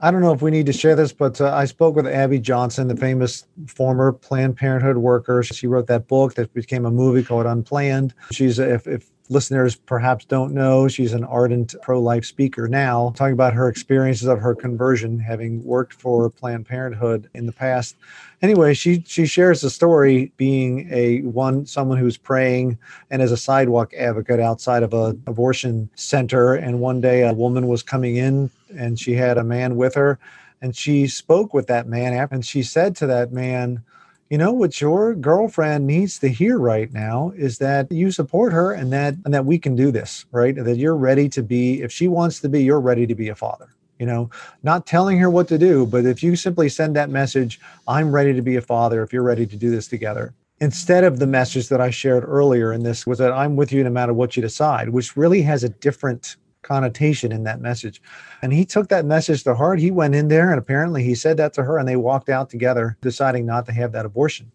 I 0.00 0.10
don't 0.10 0.20
know 0.20 0.32
if 0.32 0.40
we 0.40 0.50
need 0.50 0.66
to 0.66 0.72
share 0.72 0.94
this, 0.94 1.12
but 1.12 1.40
uh, 1.40 1.52
I 1.52 1.64
spoke 1.64 1.96
with 1.96 2.06
Abby 2.06 2.38
Johnson, 2.38 2.88
the 2.88 2.96
famous 2.96 3.44
former 3.66 4.12
Planned 4.12 4.56
Parenthood 4.56 4.96
worker. 4.96 5.42
She 5.42 5.66
wrote 5.66 5.88
that 5.88 6.06
book 6.06 6.34
that 6.34 6.54
became 6.54 6.86
a 6.86 6.90
movie 6.90 7.24
called 7.24 7.46
Unplanned. 7.46 8.14
She's, 8.30 8.58
if, 8.58 8.86
if 8.86 9.10
listeners 9.30 9.76
perhaps 9.76 10.24
don't 10.24 10.52
know, 10.52 10.88
she's 10.88 11.12
an 11.12 11.24
ardent 11.24 11.74
pro 11.82 12.00
life 12.00 12.24
speaker 12.24 12.68
now, 12.68 13.12
talking 13.16 13.32
about 13.32 13.54
her 13.54 13.68
experiences 13.68 14.28
of 14.28 14.40
her 14.40 14.54
conversion, 14.54 15.18
having 15.18 15.64
worked 15.64 15.94
for 15.94 16.28
Planned 16.28 16.66
Parenthood 16.66 17.30
in 17.34 17.46
the 17.46 17.52
past. 17.52 17.96
Anyway, 18.42 18.74
she 18.74 19.02
she 19.06 19.26
shares 19.26 19.60
the 19.60 19.70
story 19.70 20.32
being 20.36 20.88
a 20.92 21.20
one 21.22 21.64
someone 21.64 21.98
who's 21.98 22.16
praying 22.16 22.76
and 23.10 23.22
as 23.22 23.32
a 23.32 23.36
sidewalk 23.36 23.94
advocate 23.94 24.40
outside 24.40 24.82
of 24.82 24.92
a 24.92 25.16
abortion 25.26 25.88
center 25.94 26.54
and 26.54 26.80
one 26.80 27.00
day 27.00 27.22
a 27.22 27.32
woman 27.32 27.68
was 27.68 27.82
coming 27.82 28.16
in 28.16 28.50
and 28.76 28.98
she 28.98 29.14
had 29.14 29.38
a 29.38 29.44
man 29.44 29.76
with 29.76 29.94
her 29.94 30.18
and 30.62 30.76
she 30.76 31.06
spoke 31.06 31.54
with 31.54 31.66
that 31.66 31.86
man 31.86 32.28
and 32.30 32.44
she 32.44 32.62
said 32.62 32.94
to 32.96 33.06
that 33.06 33.32
man 33.32 33.82
you 34.30 34.38
know 34.38 34.52
what 34.52 34.80
your 34.80 35.16
girlfriend 35.16 35.88
needs 35.88 36.20
to 36.20 36.28
hear 36.28 36.56
right 36.56 36.92
now 36.92 37.32
is 37.36 37.58
that 37.58 37.90
you 37.90 38.12
support 38.12 38.52
her 38.52 38.72
and 38.72 38.92
that 38.92 39.14
and 39.24 39.34
that 39.34 39.44
we 39.44 39.58
can 39.58 39.74
do 39.74 39.90
this 39.90 40.24
right? 40.30 40.54
That 40.54 40.76
you're 40.76 40.96
ready 40.96 41.28
to 41.30 41.42
be 41.42 41.82
if 41.82 41.92
she 41.92 42.08
wants 42.08 42.40
to 42.40 42.48
be 42.48 42.62
you're 42.62 42.80
ready 42.80 43.06
to 43.06 43.14
be 43.14 43.28
a 43.28 43.34
father 43.34 43.74
you 43.98 44.06
know? 44.06 44.30
Not 44.62 44.86
telling 44.86 45.18
her 45.18 45.28
what 45.28 45.48
to 45.48 45.58
do 45.58 45.84
but 45.84 46.06
if 46.06 46.22
you 46.22 46.36
simply 46.36 46.68
send 46.68 46.94
that 46.96 47.10
message 47.10 47.60
i'm 47.88 48.14
ready 48.14 48.32
to 48.32 48.42
be 48.42 48.56
a 48.56 48.62
father 48.62 49.02
if 49.02 49.12
you're 49.12 49.24
ready 49.24 49.46
to 49.46 49.56
do 49.56 49.70
this 49.70 49.88
together 49.88 50.32
instead 50.60 51.02
of 51.02 51.18
the 51.18 51.26
message 51.26 51.68
that 51.68 51.80
i 51.80 51.90
shared 51.90 52.24
earlier 52.24 52.72
in 52.72 52.84
this 52.84 53.06
was 53.06 53.18
that 53.18 53.32
i'm 53.32 53.56
with 53.56 53.72
you 53.72 53.82
no 53.82 53.90
matter 53.90 54.14
what 54.14 54.36
you 54.36 54.42
decide 54.42 54.90
which 54.90 55.16
really 55.16 55.42
has 55.42 55.64
a 55.64 55.68
different 55.68 56.36
connotation 56.62 57.32
in 57.32 57.44
that 57.44 57.60
message. 57.60 58.00
And 58.42 58.52
he 58.52 58.64
took 58.64 58.88
that 58.88 59.04
message 59.04 59.44
to 59.44 59.54
heart. 59.54 59.78
He 59.78 59.90
went 59.90 60.14
in 60.14 60.28
there 60.28 60.50
and 60.50 60.58
apparently 60.58 61.02
he 61.02 61.14
said 61.14 61.36
that 61.38 61.52
to 61.54 61.62
her, 61.62 61.78
and 61.78 61.88
they 61.88 61.96
walked 61.96 62.28
out 62.28 62.50
together, 62.50 62.96
deciding 63.00 63.46
not 63.46 63.66
to 63.66 63.72
have 63.72 63.92
that 63.92 64.06
abortion. 64.06 64.50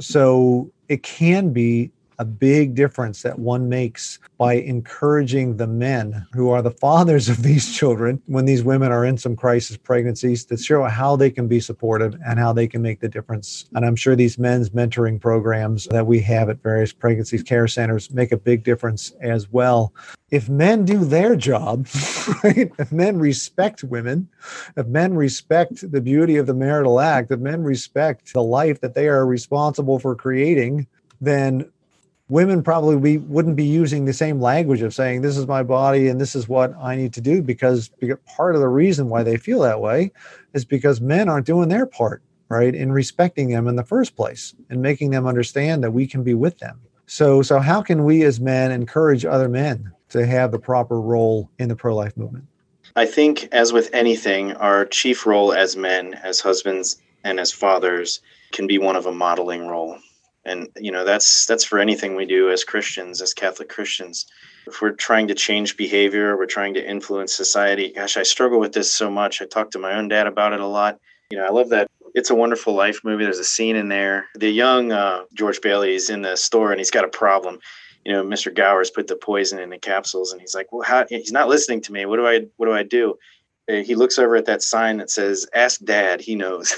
So 0.00 0.70
it 0.88 1.02
can 1.02 1.52
be 1.52 1.90
a 2.18 2.24
big 2.24 2.74
difference 2.74 3.22
that 3.22 3.38
one 3.38 3.68
makes 3.68 4.18
by 4.38 4.54
encouraging 4.54 5.56
the 5.56 5.66
men 5.66 6.26
who 6.32 6.50
are 6.50 6.62
the 6.62 6.70
fathers 6.70 7.28
of 7.28 7.42
these 7.42 7.74
children 7.74 8.20
when 8.26 8.44
these 8.44 8.62
women 8.62 8.92
are 8.92 9.04
in 9.04 9.18
some 9.18 9.36
crisis 9.36 9.76
pregnancies 9.76 10.44
to 10.44 10.56
show 10.56 10.84
how 10.84 11.16
they 11.16 11.30
can 11.30 11.48
be 11.48 11.60
supportive 11.60 12.16
and 12.26 12.38
how 12.38 12.52
they 12.52 12.66
can 12.66 12.82
make 12.82 13.00
the 13.00 13.08
difference. 13.08 13.66
And 13.74 13.84
I'm 13.84 13.96
sure 13.96 14.16
these 14.16 14.38
men's 14.38 14.70
mentoring 14.70 15.20
programs 15.20 15.86
that 15.86 16.06
we 16.06 16.20
have 16.20 16.48
at 16.48 16.62
various 16.62 16.92
pregnancy 16.92 17.42
care 17.42 17.68
centers 17.68 18.10
make 18.10 18.32
a 18.32 18.36
big 18.36 18.64
difference 18.64 19.12
as 19.20 19.50
well. 19.50 19.92
If 20.30 20.48
men 20.48 20.84
do 20.84 21.04
their 21.04 21.36
job, 21.36 21.86
right? 22.44 22.72
If 22.78 22.90
men 22.90 23.18
respect 23.18 23.84
women, 23.84 24.28
if 24.76 24.86
men 24.86 25.14
respect 25.14 25.90
the 25.90 26.00
beauty 26.00 26.36
of 26.36 26.46
the 26.46 26.54
marital 26.54 27.00
act, 27.00 27.30
if 27.30 27.40
men 27.40 27.62
respect 27.62 28.32
the 28.32 28.42
life 28.42 28.80
that 28.80 28.94
they 28.94 29.08
are 29.08 29.26
responsible 29.26 29.98
for 29.98 30.14
creating, 30.16 30.86
then 31.20 31.70
women 32.34 32.64
probably 32.64 32.96
we 32.96 33.18
wouldn't 33.18 33.54
be 33.54 33.64
using 33.64 34.04
the 34.04 34.12
same 34.12 34.40
language 34.40 34.82
of 34.82 34.92
saying 34.92 35.22
this 35.22 35.36
is 35.36 35.46
my 35.46 35.62
body 35.62 36.08
and 36.08 36.20
this 36.20 36.34
is 36.34 36.48
what 36.48 36.74
i 36.82 36.96
need 36.96 37.12
to 37.12 37.20
do 37.20 37.40
because, 37.40 37.92
part 38.26 38.56
of 38.56 38.60
the 38.60 38.68
reason 38.68 39.08
why 39.08 39.22
they 39.22 39.36
feel 39.36 39.60
that 39.60 39.80
way 39.80 40.10
is 40.52 40.64
because 40.64 41.00
men 41.00 41.28
aren't 41.28 41.46
doing 41.46 41.68
their 41.68 41.86
part 41.86 42.22
right 42.48 42.74
in 42.74 42.90
respecting 42.90 43.48
them 43.50 43.68
in 43.68 43.76
the 43.76 43.84
first 43.84 44.16
place 44.16 44.52
and 44.68 44.82
making 44.82 45.10
them 45.10 45.28
understand 45.28 45.82
that 45.84 45.92
we 45.92 46.08
can 46.08 46.24
be 46.24 46.34
with 46.34 46.58
them 46.58 46.80
so 47.06 47.40
so 47.40 47.60
how 47.60 47.80
can 47.80 48.02
we 48.02 48.24
as 48.24 48.40
men 48.40 48.72
encourage 48.72 49.24
other 49.24 49.48
men 49.48 49.92
to 50.08 50.26
have 50.26 50.50
the 50.50 50.58
proper 50.58 51.00
role 51.00 51.48
in 51.60 51.68
the 51.68 51.76
pro-life 51.76 52.16
movement 52.16 52.44
I 52.96 53.06
think, 53.06 53.48
as 53.50 53.72
with 53.72 53.90
anything, 53.92 54.52
our 54.52 54.86
chief 54.86 55.26
role 55.26 55.52
as 55.52 55.74
men, 55.74 56.14
as 56.14 56.38
husbands, 56.38 57.02
and 57.24 57.40
as 57.40 57.50
fathers 57.50 58.20
can 58.52 58.68
be 58.68 58.78
one 58.78 58.94
of 58.94 59.06
a 59.06 59.10
modeling 59.10 59.66
role. 59.66 59.98
And 60.46 60.68
you 60.76 60.92
know 60.92 61.04
that's 61.04 61.46
that's 61.46 61.64
for 61.64 61.78
anything 61.78 62.16
we 62.16 62.26
do 62.26 62.50
as 62.50 62.64
Christians, 62.64 63.22
as 63.22 63.32
Catholic 63.32 63.68
Christians. 63.68 64.26
If 64.66 64.80
we're 64.80 64.92
trying 64.92 65.28
to 65.28 65.34
change 65.34 65.76
behavior, 65.76 66.36
we're 66.36 66.46
trying 66.46 66.74
to 66.74 66.90
influence 66.90 67.34
society. 67.34 67.92
Gosh, 67.94 68.16
I 68.16 68.22
struggle 68.22 68.60
with 68.60 68.72
this 68.72 68.90
so 68.90 69.10
much. 69.10 69.40
I 69.40 69.46
talk 69.46 69.70
to 69.72 69.78
my 69.78 69.94
own 69.94 70.08
dad 70.08 70.26
about 70.26 70.52
it 70.52 70.60
a 70.60 70.66
lot. 70.66 70.98
You 71.30 71.38
know, 71.38 71.44
I 71.44 71.50
love 71.50 71.70
that 71.70 71.90
it's 72.14 72.30
a 72.30 72.34
Wonderful 72.34 72.74
Life 72.74 73.00
movie. 73.04 73.24
There's 73.24 73.38
a 73.38 73.44
scene 73.44 73.76
in 73.76 73.88
there. 73.88 74.26
The 74.36 74.50
young 74.50 74.92
uh, 74.92 75.24
George 75.34 75.60
Bailey 75.60 75.94
is 75.94 76.10
in 76.10 76.22
the 76.22 76.36
store 76.36 76.70
and 76.70 76.80
he's 76.80 76.90
got 76.90 77.04
a 77.04 77.08
problem. 77.08 77.58
You 78.04 78.12
know, 78.12 78.24
Mr. 78.24 78.54
Gowers 78.54 78.90
put 78.90 79.06
the 79.06 79.16
poison 79.16 79.58
in 79.58 79.70
the 79.70 79.78
capsules, 79.78 80.32
and 80.32 80.40
he's 80.40 80.54
like, 80.54 80.70
"Well, 80.70 80.82
how?" 80.82 81.06
He's 81.08 81.32
not 81.32 81.48
listening 81.48 81.80
to 81.82 81.92
me. 81.92 82.04
What 82.04 82.16
do 82.16 82.26
I? 82.26 82.42
What 82.56 82.66
do 82.66 82.72
I 82.72 82.82
do? 82.82 83.16
Uh, 83.66 83.76
he 83.76 83.94
looks 83.94 84.18
over 84.18 84.36
at 84.36 84.44
that 84.44 84.62
sign 84.62 84.98
that 84.98 85.10
says 85.10 85.46
"Ask 85.54 85.80
Dad. 85.82 86.20
He 86.20 86.34
knows." 86.34 86.74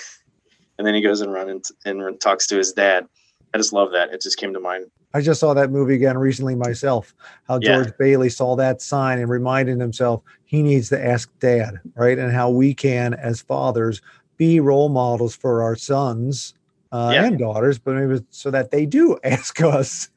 and 0.78 0.87
then 0.87 0.94
he 0.94 1.02
goes 1.02 1.20
and 1.20 1.32
runs 1.32 1.73
and, 1.85 2.00
and 2.00 2.20
talks 2.20 2.46
to 2.46 2.56
his 2.56 2.73
dad. 2.73 3.08
I 3.55 3.59
just 3.59 3.73
love 3.73 3.93
that. 3.93 4.12
It 4.12 4.21
just 4.21 4.37
came 4.38 4.53
to 4.53 4.61
mind. 4.61 4.87
I 5.15 5.21
just 5.23 5.41
saw 5.41 5.55
that 5.55 5.71
movie 5.71 5.95
again 5.95 6.19
recently 6.19 6.55
myself. 6.55 7.15
How 7.49 7.59
Yeah. 7.62 7.83
George 7.83 7.97
Bailey 7.99 8.29
saw 8.29 8.55
that 8.57 8.83
sign 8.83 9.19
and 9.19 9.31
reminded 9.31 9.81
himself 9.81 10.23
he 10.45 10.62
needs 10.62 10.88
to 10.91 11.03
ask 11.05 11.31
dad, 11.41 11.81
right? 11.95 12.19
And 12.19 12.33
how 12.33 12.50
we 12.50 12.75
can, 12.75 13.15
as 13.15 13.41
fathers, 13.41 14.03
be 14.37 14.61
role 14.61 14.88
models 14.91 15.35
for 15.35 15.62
our 15.62 15.75
sons 15.76 16.55
uh, 16.93 17.11
Yeah. 17.15 17.25
and 17.26 17.38
daughters, 17.38 17.79
but 17.79 17.95
maybe 17.95 18.23
so 18.31 18.50
that 18.50 18.71
they 18.71 18.85
do 18.87 19.19
ask 19.25 19.61
us. 19.62 20.09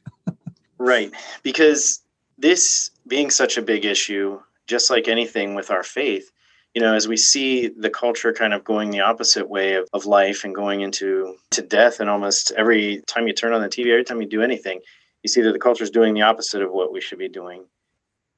Right. 0.78 1.12
Because 1.44 2.02
this 2.38 2.92
being 3.08 3.30
such 3.32 3.58
a 3.58 3.62
big 3.62 3.86
issue, 3.86 4.40
just 4.68 4.90
like 4.90 5.08
anything 5.08 5.56
with 5.56 5.72
our 5.72 5.84
faith, 5.84 6.32
you 6.74 6.82
know, 6.82 6.94
as 6.94 7.08
we 7.08 7.18
see 7.18 7.68
the 7.68 7.90
culture 7.90 8.32
kind 8.32 8.54
of 8.54 8.64
going 8.64 8.92
the 8.92 9.02
opposite 9.02 9.50
way 9.50 9.76
of, 9.76 9.88
of 9.94 10.06
life 10.06 10.44
and 10.44 10.54
going 10.54 10.82
into 10.82 11.36
to 11.52 11.62
death, 11.62 12.00
and 12.00 12.10
almost 12.10 12.52
every 12.52 13.02
time 13.08 13.28
you 13.28 13.34
turn 13.34 13.54
on 13.54 13.62
the 13.62 13.70
TV, 13.70 13.88
every 13.88 14.04
time 14.04 14.22
you 14.22 14.28
do 14.28 14.42
anything, 14.42 14.80
you 15.24 15.30
see 15.30 15.42
that 15.42 15.52
the 15.52 15.60
culture 15.60 15.84
is 15.84 15.90
doing 15.90 16.14
the 16.14 16.22
opposite 16.22 16.62
of 16.62 16.72
what 16.72 16.94
we 16.94 17.02
should 17.02 17.20
be 17.20 17.30
doing. 17.30 17.66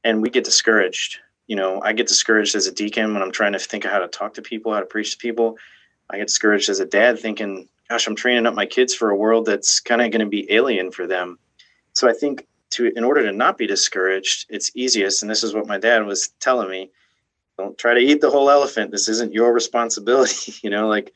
And 0.04 0.22
we 0.22 0.30
get 0.30 0.44
discouraged. 0.44 1.20
You 1.48 1.56
know, 1.56 1.82
I 1.82 1.94
get 1.94 2.08
discouraged 2.08 2.56
as 2.56 2.68
a 2.68 2.72
deacon 2.72 3.14
when 3.14 3.22
I'm 3.22 3.32
trying 3.32 3.54
to 3.54 3.60
think 3.60 3.86
of 3.86 3.92
how 3.92 4.00
to 4.00 4.08
talk 4.08 4.34
to 4.36 4.42
people, 4.42 4.74
how 4.74 4.80
to 4.80 4.86
preach 4.86 5.12
to 5.12 5.18
people. 5.18 5.58
I 6.10 6.18
get 6.18 6.28
discouraged 6.28 6.70
as 6.70 6.80
a 6.80 6.86
dad 6.86 7.20
thinking, 7.20 7.68
gosh, 7.90 8.08
I'm 8.08 8.16
training 8.16 8.46
up 8.46 8.54
my 8.54 8.66
kids 8.66 8.94
for 8.94 9.10
a 9.10 9.16
world 9.16 9.46
that's 9.46 9.80
kind 9.82 10.02
of 10.02 10.12
going 10.12 10.22
to 10.22 10.26
be 10.26 10.52
alien 10.52 10.92
for 10.92 11.06
them. 11.06 11.38
So 11.94 12.10
I 12.10 12.14
think 12.14 12.48
to 12.72 12.92
in 12.96 13.04
order 13.04 13.24
to 13.24 13.34
not 13.34 13.58
be 13.58 13.68
discouraged, 13.68 14.48
it's 14.50 14.72
easiest, 14.76 15.22
and 15.22 15.30
this 15.30 15.44
is 15.44 15.54
what 15.54 15.68
my 15.68 15.78
dad 15.78 16.06
was 16.06 16.30
telling 16.40 16.70
me. 16.70 16.90
Don't 17.58 17.78
try 17.78 17.94
to 17.94 18.00
eat 18.00 18.22
the 18.22 18.30
whole 18.30 18.50
elephant. 18.50 18.92
This 18.92 19.08
isn't 19.08 19.34
your 19.34 19.54
responsibility. 19.54 20.54
you 20.64 20.70
know, 20.70 20.88
like 20.88 21.14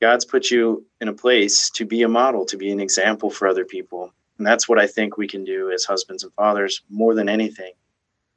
God's 0.00 0.24
put 0.24 0.50
you 0.50 0.86
in 1.00 1.08
a 1.08 1.12
place 1.12 1.70
to 1.70 1.84
be 1.84 2.02
a 2.02 2.08
model, 2.08 2.44
to 2.46 2.56
be 2.56 2.70
an 2.70 2.80
example 2.80 3.30
for 3.30 3.46
other 3.48 3.64
people. 3.64 4.12
And 4.38 4.46
that's 4.46 4.68
what 4.68 4.78
I 4.78 4.86
think 4.86 5.16
we 5.16 5.28
can 5.28 5.44
do 5.44 5.70
as 5.70 5.84
husbands 5.84 6.24
and 6.24 6.32
fathers 6.32 6.82
more 6.88 7.14
than 7.14 7.28
anything 7.28 7.72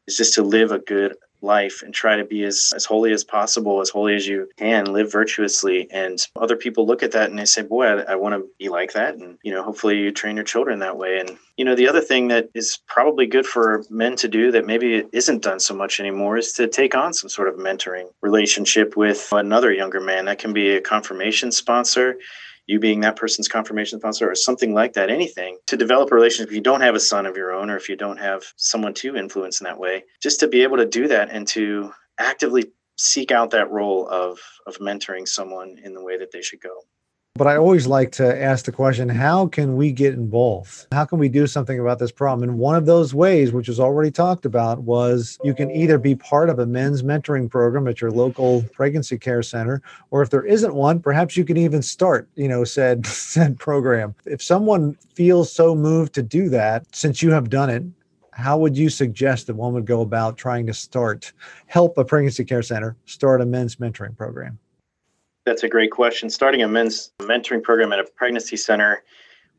is 0.07 0.17
just 0.17 0.33
to 0.33 0.43
live 0.43 0.71
a 0.71 0.79
good 0.79 1.15
life 1.43 1.81
and 1.83 1.93
try 1.93 2.15
to 2.15 2.25
be 2.25 2.43
as, 2.43 2.71
as 2.75 2.85
holy 2.85 3.11
as 3.11 3.23
possible, 3.23 3.81
as 3.81 3.89
holy 3.89 4.15
as 4.15 4.27
you 4.27 4.49
can, 4.57 4.91
live 4.91 5.11
virtuously. 5.11 5.87
And 5.91 6.25
other 6.35 6.55
people 6.55 6.85
look 6.85 7.03
at 7.03 7.11
that 7.11 7.29
and 7.29 7.37
they 7.37 7.45
say, 7.45 7.61
boy, 7.61 7.85
I, 7.85 8.13
I 8.13 8.15
want 8.15 8.35
to 8.35 8.47
be 8.57 8.69
like 8.69 8.93
that. 8.93 9.15
And, 9.15 9.37
you 9.43 9.51
know, 9.51 9.63
hopefully 9.63 9.97
you 9.97 10.11
train 10.11 10.35
your 10.35 10.45
children 10.45 10.79
that 10.79 10.97
way. 10.97 11.19
And, 11.19 11.37
you 11.57 11.65
know, 11.65 11.75
the 11.75 11.87
other 11.87 12.01
thing 12.01 12.29
that 12.29 12.49
is 12.53 12.79
probably 12.87 13.27
good 13.27 13.45
for 13.45 13.83
men 13.89 14.15
to 14.17 14.27
do 14.27 14.51
that 14.51 14.65
maybe 14.65 15.03
isn't 15.11 15.43
done 15.43 15.59
so 15.59 15.75
much 15.75 15.99
anymore 15.99 16.37
is 16.37 16.53
to 16.53 16.67
take 16.67 16.95
on 16.95 17.13
some 17.13 17.29
sort 17.29 17.47
of 17.47 17.55
mentoring 17.55 18.07
relationship 18.21 18.95
with 18.95 19.27
another 19.31 19.71
younger 19.71 19.99
man. 19.99 20.25
That 20.25 20.39
can 20.39 20.53
be 20.53 20.71
a 20.71 20.81
confirmation 20.81 21.51
sponsor 21.51 22.17
you 22.65 22.79
being 22.79 23.01
that 23.01 23.15
person's 23.15 23.47
confirmation 23.47 23.99
sponsor 23.99 24.29
or 24.29 24.35
something 24.35 24.73
like 24.73 24.93
that, 24.93 25.09
anything 25.09 25.57
to 25.67 25.77
develop 25.77 26.11
a 26.11 26.15
relationship. 26.15 26.49
If 26.49 26.55
you 26.55 26.61
don't 26.61 26.81
have 26.81 26.95
a 26.95 26.99
son 26.99 27.25
of 27.25 27.35
your 27.35 27.51
own 27.51 27.69
or 27.69 27.77
if 27.77 27.89
you 27.89 27.95
don't 27.95 28.17
have 28.17 28.43
someone 28.55 28.93
to 28.95 29.15
influence 29.15 29.59
in 29.59 29.65
that 29.65 29.79
way, 29.79 30.03
just 30.21 30.39
to 30.39 30.47
be 30.47 30.63
able 30.63 30.77
to 30.77 30.85
do 30.85 31.07
that 31.09 31.29
and 31.29 31.47
to 31.49 31.91
actively 32.19 32.65
seek 32.97 33.31
out 33.31 33.51
that 33.51 33.71
role 33.71 34.07
of, 34.07 34.39
of 34.67 34.77
mentoring 34.77 35.27
someone 35.27 35.77
in 35.83 35.93
the 35.93 36.03
way 36.03 36.17
that 36.17 36.31
they 36.31 36.41
should 36.41 36.61
go. 36.61 36.83
But 37.35 37.47
I 37.47 37.55
always 37.55 37.87
like 37.87 38.11
to 38.11 38.43
ask 38.43 38.65
the 38.65 38.71
question 38.71 39.09
how 39.09 39.47
can 39.47 39.75
we 39.75 39.91
get 39.91 40.13
involved? 40.13 40.85
How 40.91 41.03
can 41.03 41.17
we 41.17 41.29
do 41.29 41.47
something 41.47 41.79
about 41.79 41.97
this 41.97 42.11
problem? 42.11 42.47
And 42.47 42.59
one 42.59 42.75
of 42.75 42.85
those 42.85 43.15
ways, 43.15 43.51
which 43.51 43.67
was 43.67 43.79
already 43.79 44.11
talked 44.11 44.45
about, 44.45 44.83
was 44.83 45.39
you 45.43 45.55
can 45.55 45.71
either 45.71 45.97
be 45.97 46.13
part 46.13 46.51
of 46.51 46.59
a 46.59 46.67
men's 46.67 47.01
mentoring 47.01 47.49
program 47.49 47.87
at 47.87 48.01
your 48.01 48.11
local 48.11 48.61
pregnancy 48.73 49.17
care 49.17 49.41
center, 49.41 49.81
or 50.11 50.21
if 50.21 50.29
there 50.29 50.45
isn't 50.45 50.75
one, 50.75 50.99
perhaps 50.99 51.35
you 51.35 51.43
can 51.43 51.57
even 51.57 51.81
start, 51.81 52.29
you 52.35 52.47
know, 52.47 52.63
said, 52.63 53.03
said 53.07 53.57
program. 53.57 54.13
If 54.27 54.43
someone 54.43 54.95
feels 55.15 55.51
so 55.51 55.73
moved 55.73 56.13
to 56.13 56.21
do 56.21 56.49
that, 56.49 56.85
since 56.95 57.23
you 57.23 57.31
have 57.31 57.49
done 57.49 57.71
it, 57.71 57.83
how 58.33 58.59
would 58.59 58.77
you 58.77 58.91
suggest 58.91 59.47
that 59.47 59.55
one 59.55 59.73
would 59.73 59.87
go 59.87 60.01
about 60.01 60.37
trying 60.37 60.67
to 60.67 60.73
start, 60.75 61.33
help 61.65 61.97
a 61.97 62.05
pregnancy 62.05 62.45
care 62.45 62.61
center 62.61 62.95
start 63.07 63.41
a 63.41 63.45
men's 63.47 63.77
mentoring 63.77 64.15
program? 64.15 64.59
That's 65.45 65.63
a 65.63 65.69
great 65.69 65.91
question. 65.91 66.29
Starting 66.29 66.61
a 66.61 66.67
men's 66.67 67.11
mentoring 67.19 67.61
program 67.61 67.91
at 67.91 67.99
a 67.99 68.05
pregnancy 68.15 68.55
center 68.55 69.03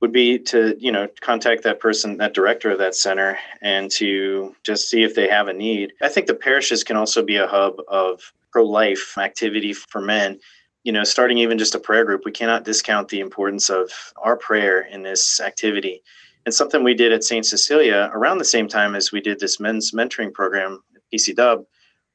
would 0.01 0.13
be 0.13 0.39
to, 0.39 0.77
you 0.79 0.91
know, 0.91 1.09
contact 1.21 1.63
that 1.63 1.81
person, 1.81 2.17
that 2.19 2.35
director 2.35 2.71
of 2.71 2.79
that 2.79 2.95
center, 2.95 3.39
and 3.63 3.91
to 3.93 4.55
just 4.63 4.89
see 4.89 5.03
if 5.03 5.15
they 5.15 5.29
have 5.29 5.49
a 5.49 5.53
need. 5.53 5.93
I 6.03 6.09
think 6.09 6.27
the 6.27 6.35
parishes 6.35 6.85
can 6.85 6.97
also 6.97 7.23
be 7.23 7.37
a 7.37 7.47
hub 7.47 7.77
of 7.89 8.33
pro 8.51 8.65
life 8.65 9.17
activity 9.19 9.73
for 9.73 10.01
men. 10.01 10.41
You 10.85 10.93
know, 10.93 11.05
starting 11.05 11.39
even 11.39 11.59
just 11.59 11.75
a 11.75 11.81
prayer 11.81 12.05
group, 12.05 12.23
we 12.25 12.33
cannot 12.33 12.65
discount 12.65 13.09
the 13.09 13.21
importance 13.21 13.71
of 13.71 13.91
our 14.19 14.37
prayer 14.37 14.83
in 14.83 15.03
this 15.03 15.41
activity. 15.41 16.03
And 16.45 16.55
something 16.55 16.85
we 16.85 16.95
did 16.95 17.13
at 17.13 17.25
St. 17.25 17.45
Cecilia 17.45 18.11
around 18.13 18.39
the 18.39 18.45
same 18.45 18.69
time 18.69 18.95
as 18.95 19.13
we 19.13 19.21
did 19.21 19.41
this 19.41 19.61
men's 19.61 19.93
mentoring 19.93 20.33
program 20.33 20.83
at 20.95 21.03
PC 21.13 21.35
Dub 21.35 21.65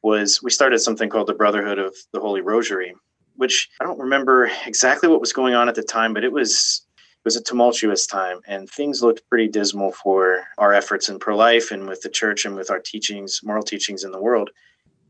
was 0.03 0.41
we 0.43 0.51
started 0.51 0.79
something 0.79 1.09
called 1.09 1.27
the 1.27 1.33
Brotherhood 1.33 1.79
of 1.79 1.95
the 2.13 2.19
Holy 2.19 2.41
Rosary, 2.41 2.93
which 3.39 3.69
I 3.79 3.86
don't 3.86 4.00
remember 4.00 4.51
exactly 4.65 5.08
what 5.08 5.22
was 5.22 5.31
going 5.31 5.53
on 5.53 5.69
at 5.69 5.75
the 5.75 5.81
time, 5.81 6.13
but 6.13 6.25
it 6.25 6.31
was 6.31 6.86
it 6.98 7.25
was 7.25 7.38
a 7.38 7.41
tumultuous 7.41 8.05
time 8.05 8.41
and 8.48 8.69
things 8.69 9.01
looked 9.01 9.27
pretty 9.29 9.48
dismal 9.48 9.93
for 9.93 10.43
our 10.58 10.74
efforts 10.74 11.08
in 11.08 11.19
pro-life 11.19 11.72
and 11.72 11.88
with 11.88 12.01
the 12.01 12.10
church 12.10 12.46
and 12.46 12.55
with 12.55 12.69
our 12.69 12.79
teachings, 12.79 13.39
moral 13.41 13.63
teachings 13.63 14.03
in 14.03 14.12
the 14.12 14.22
world. 14.22 14.50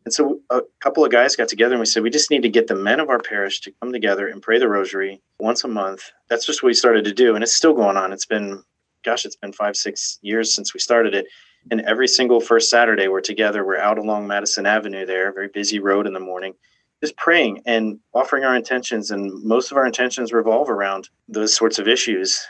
And 0.06 0.14
so 0.14 0.40
a 0.52 0.62
couple 0.80 1.04
of 1.04 1.12
guys 1.12 1.36
got 1.36 1.48
together 1.48 1.74
and 1.74 1.80
we 1.80 1.88
said, 1.88 2.04
we 2.04 2.12
just 2.12 2.30
need 2.30 2.44
to 2.44 2.50
get 2.50 2.68
the 2.68 2.76
men 2.76 3.00
of 3.00 3.10
our 3.10 3.20
parish 3.20 3.62
to 3.62 3.72
come 3.82 3.92
together 3.92 4.28
and 4.28 4.44
pray 4.44 4.60
the 4.60 4.68
rosary 4.68 5.22
once 5.40 5.64
a 5.64 5.68
month. 5.68 6.12
That's 6.30 6.46
just 6.46 6.62
what 6.62 6.68
we 6.68 6.74
started 6.76 7.06
to 7.06 7.14
do. 7.14 7.34
And 7.34 7.44
it's 7.44 7.56
still 7.56 7.74
going 7.74 7.98
on. 7.98 8.14
It's 8.14 8.26
been, 8.26 8.64
gosh, 9.04 9.26
it's 9.26 9.36
been 9.36 9.54
five, 9.54 9.76
six 9.76 10.20
years 10.22 10.54
since 10.54 10.74
we 10.74 10.80
started 10.80 11.16
it. 11.16 11.26
And 11.72 11.82
every 11.82 12.08
single 12.08 12.42
first 12.42 12.70
Saturday, 12.70 13.08
we're 13.08 13.22
together. 13.22 13.66
We're 13.66 13.78
out 13.78 13.98
along 13.98 14.28
Madison 14.28 14.66
Avenue 14.66 15.06
there, 15.06 15.32
very 15.32 15.50
busy 15.50 15.80
road 15.80 16.08
in 16.08 16.14
the 16.14 16.20
morning, 16.20 16.54
just 17.02 17.16
praying 17.18 17.62
and 17.66 18.00
offering 18.14 18.44
our 18.44 18.56
intentions. 18.56 19.12
And 19.12 19.44
most 19.44 19.72
of 19.72 19.78
our 19.78 19.86
intentions 19.86 20.34
revolve 20.34 20.70
around 20.70 21.10
those 21.28 21.54
sorts 21.54 21.80
of 21.80 21.88
issues. 21.88 22.46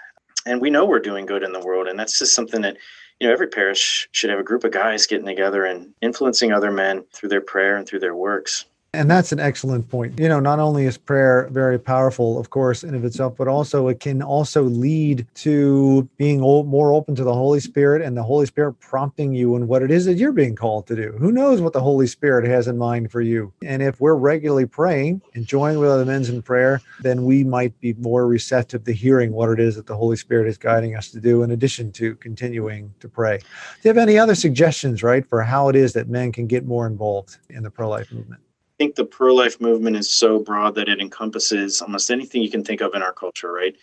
And 0.46 0.62
we 0.62 0.70
know 0.70 0.86
we're 0.86 1.00
doing 1.00 1.26
good 1.26 1.44
in 1.44 1.52
the 1.52 1.60
world. 1.60 1.88
And 1.88 2.00
that's 2.00 2.18
just 2.20 2.34
something 2.34 2.62
that 2.62 2.78
you 3.20 3.28
know, 3.28 3.34
every 3.34 3.48
parish 3.48 4.08
should 4.12 4.30
have 4.30 4.40
a 4.40 4.44
group 4.44 4.64
of 4.64 4.72
guys 4.72 5.06
getting 5.06 5.26
together 5.26 5.66
and 5.66 5.94
influencing 6.02 6.54
other 6.54 6.72
men 6.72 7.04
through 7.14 7.30
their 7.30 7.42
prayer 7.42 7.76
and 7.76 7.88
through 7.88 8.00
their 8.00 8.16
works. 8.16 8.66
And 8.92 9.10
that's 9.10 9.32
an 9.32 9.40
excellent 9.40 9.88
point. 9.88 10.20
You 10.20 10.28
know, 10.28 10.40
not 10.40 10.58
only 10.58 10.86
is 10.88 10.98
prayer 10.98 11.48
very 11.52 11.78
powerful, 11.78 12.40
of 12.40 12.50
course, 12.50 12.84
in 12.84 12.96
of 12.96 13.06
itself, 13.06 13.36
but 13.38 13.48
also 13.48 13.88
it 13.88 14.00
can 14.00 14.24
also 14.24 14.64
lead 14.64 15.28
to 15.36 16.10
being 16.18 16.40
more 16.40 16.92
open 16.92 17.14
to 17.16 17.24
the 17.24 17.34
Holy 17.34 17.60
Spirit 17.60 18.02
and 18.02 18.18
the 18.18 18.24
Holy 18.24 18.48
Spirit 18.48 18.74
prompting 18.80 19.32
you 19.32 19.56
in 19.56 19.68
what 19.68 19.84
it 19.84 19.92
is 19.92 20.06
that 20.06 20.16
you're 20.16 20.32
being 20.32 20.56
called 20.56 20.88
to 20.88 20.96
do. 20.96 21.12
Who 21.20 21.32
knows 21.32 21.62
what 21.62 21.74
the 21.74 21.82
Holy 21.82 22.08
Spirit 22.08 22.48
has 22.48 22.68
in 22.68 22.80
mind 22.80 23.12
for 23.12 23.22
you? 23.22 23.54
And 23.64 23.84
if 23.84 24.02
we're 24.02 24.16
regularly 24.16 24.66
praying 24.66 25.22
and 25.36 25.46
joining 25.46 25.78
with 25.78 25.92
other 25.92 26.06
men 26.06 26.26
in 26.26 26.42
prayer, 26.42 26.82
then 27.02 27.26
we 27.26 27.44
might 27.44 27.80
be 27.80 27.94
more 27.94 28.26
receptive 28.26 28.84
to 28.86 28.92
hearing 28.92 29.32
what 29.34 29.52
it 29.52 29.60
is 29.60 29.76
that 29.76 29.86
the 29.86 29.96
Holy 29.96 30.18
Spirit 30.18 30.48
is 30.48 30.58
guiding 30.58 30.96
us 30.96 31.12
to 31.12 31.20
do, 31.20 31.44
in 31.44 31.52
addition 31.52 31.92
to 31.92 32.16
continuing 32.16 32.92
to 33.00 33.08
pray. 33.08 33.38
Do 33.38 33.46
you 33.84 33.90
have 33.90 33.98
any 34.00 34.18
other 34.18 34.34
suggestions, 34.34 35.04
right, 35.04 35.26
for 35.30 35.44
how 35.44 35.70
it 35.70 35.76
is 35.76 35.94
that 35.94 36.10
men 36.10 36.32
can 36.32 36.48
get 36.48 36.66
more 36.66 36.88
involved 36.88 37.38
in 37.52 37.62
the 37.62 37.70
pro 37.70 37.88
life 37.88 38.12
movement? 38.12 38.42
I 38.80 38.86
think 38.86 38.96
the 38.96 39.04
pro 39.04 39.36
life 39.36 39.60
movement 39.60 39.98
is 39.98 40.10
so 40.10 40.40
broad 40.40 40.76
that 40.76 40.88
it 40.88 41.02
encompasses 41.02 41.82
almost 41.82 42.10
anything 42.10 42.42
you 42.42 42.50
can 42.50 42.64
think 42.64 42.80
of 42.80 42.96
in 42.96 43.02
our 43.02 43.12
culture, 43.12 43.52
right? 43.52 43.76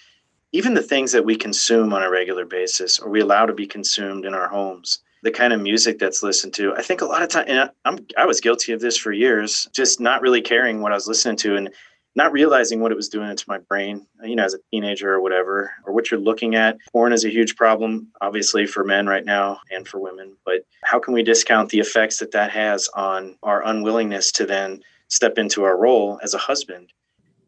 Even 0.53 0.73
the 0.73 0.83
things 0.83 1.13
that 1.13 1.27
we 1.27 1.37
consume 1.37 1.93
on 1.93 2.03
a 2.03 2.09
regular 2.09 2.47
basis 2.47 2.99
or 2.99 3.11
we 3.11 3.21
allow 3.21 3.45
to 3.45 3.53
be 3.53 3.67
consumed 3.67 4.25
in 4.25 4.33
our 4.33 4.49
homes, 4.49 5.01
the 5.23 5.31
kind 5.31 5.53
of 5.53 5.61
music 5.61 5.99
that's 5.99 6.23
listened 6.23 6.55
to. 6.55 6.75
I 6.77 6.81
think 6.81 7.03
a 7.03 7.05
lot 7.05 7.23
of 7.23 7.29
time, 7.29 7.45
and 7.47 7.71
I'm, 7.85 8.07
I 8.17 8.25
was 8.25 8.41
guilty 8.41 8.73
of 8.73 8.81
this 8.81 8.97
for 8.97 9.13
years, 9.13 9.69
just 9.75 10.01
not 10.01 10.23
really 10.23 10.41
caring 10.41 10.81
what 10.81 10.93
I 10.93 10.95
was 10.95 11.09
listening 11.09 11.37
to 11.39 11.57
and 11.57 11.69
not 12.17 12.33
realizing 12.33 12.81
what 12.81 12.91
it 12.91 12.97
was 12.97 13.11
doing 13.11 13.37
to 13.37 13.45
my 13.47 13.59
brain, 13.59 14.07
you 14.25 14.35
know, 14.35 14.45
as 14.45 14.55
a 14.55 14.59
teenager 14.73 15.13
or 15.13 15.21
whatever, 15.21 15.71
or 15.85 15.93
what 15.93 16.11
you're 16.11 16.19
looking 16.19 16.55
at. 16.55 16.79
Porn 16.91 17.13
is 17.13 17.27
a 17.27 17.31
huge 17.31 17.57
problem, 17.57 18.09
obviously, 18.23 18.67
for 18.67 18.83
men 18.83 19.07
right 19.07 19.25
now 19.25 19.61
and 19.71 19.87
for 19.87 20.01
women. 20.01 20.35
But 20.45 20.65
how 20.83 20.99
can 20.99 21.13
we 21.13 21.23
discount 21.23 21.69
the 21.69 21.79
effects 21.79 22.19
that 22.19 22.33
that 22.33 22.51
has 22.51 22.89
on 22.95 23.37
our 23.43 23.65
unwillingness 23.67 24.33
to 24.33 24.47
then 24.47 24.83
step 25.09 25.37
into 25.37 25.65
our 25.65 25.77
role 25.77 26.19
as 26.23 26.33
a 26.33 26.39
husband? 26.39 26.91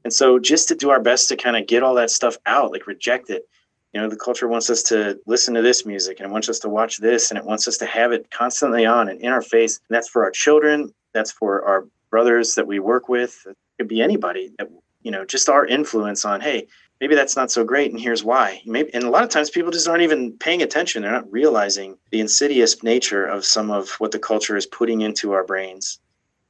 And 0.04 0.12
so 0.12 0.38
just 0.38 0.68
to 0.68 0.74
do 0.74 0.90
our 0.90 1.00
best 1.00 1.28
to 1.28 1.36
kind 1.36 1.56
of 1.56 1.66
get 1.66 1.82
all 1.82 1.94
that 1.94 2.10
stuff 2.10 2.36
out, 2.44 2.70
like 2.70 2.86
reject 2.86 3.30
it. 3.30 3.48
You 3.94 4.02
know, 4.02 4.08
the 4.08 4.16
culture 4.16 4.48
wants 4.48 4.68
us 4.68 4.82
to 4.84 5.18
listen 5.26 5.54
to 5.54 5.62
this 5.62 5.86
music 5.86 6.20
and 6.20 6.28
it 6.28 6.32
wants 6.32 6.50
us 6.50 6.58
to 6.60 6.68
watch 6.68 6.98
this 6.98 7.30
and 7.30 7.38
it 7.38 7.44
wants 7.44 7.66
us 7.66 7.78
to 7.78 7.86
have 7.86 8.12
it 8.12 8.30
constantly 8.30 8.84
on 8.84 9.08
and 9.08 9.18
in 9.20 9.32
our 9.32 9.40
face. 9.40 9.80
And 9.88 9.96
that's 9.96 10.10
for 10.10 10.24
our 10.24 10.30
children, 10.30 10.92
that's 11.14 11.32
for 11.32 11.64
our 11.64 11.86
brothers 12.10 12.54
that 12.54 12.66
we 12.66 12.78
work 12.80 13.08
with. 13.08 13.46
Could 13.78 13.88
be 13.88 14.02
anybody 14.02 14.50
that, 14.58 14.68
you 15.02 15.10
know, 15.10 15.24
just 15.24 15.48
our 15.48 15.64
influence 15.64 16.24
on, 16.24 16.40
hey, 16.40 16.66
maybe 17.00 17.14
that's 17.14 17.36
not 17.36 17.50
so 17.50 17.64
great 17.64 17.92
and 17.92 18.00
here's 18.00 18.24
why 18.24 18.60
maybe 18.66 18.92
and 18.92 19.04
a 19.04 19.10
lot 19.10 19.22
of 19.22 19.30
times 19.30 19.50
people 19.50 19.70
just 19.70 19.86
aren't 19.86 20.02
even 20.02 20.32
paying 20.38 20.62
attention 20.62 21.00
they're 21.00 21.12
not 21.12 21.30
realizing 21.30 21.96
the 22.10 22.18
insidious 22.18 22.82
nature 22.82 23.24
of 23.24 23.44
some 23.44 23.70
of 23.70 23.90
what 24.00 24.10
the 24.10 24.18
culture 24.18 24.56
is 24.56 24.66
putting 24.66 25.02
into 25.02 25.30
our 25.30 25.44
brains 25.44 26.00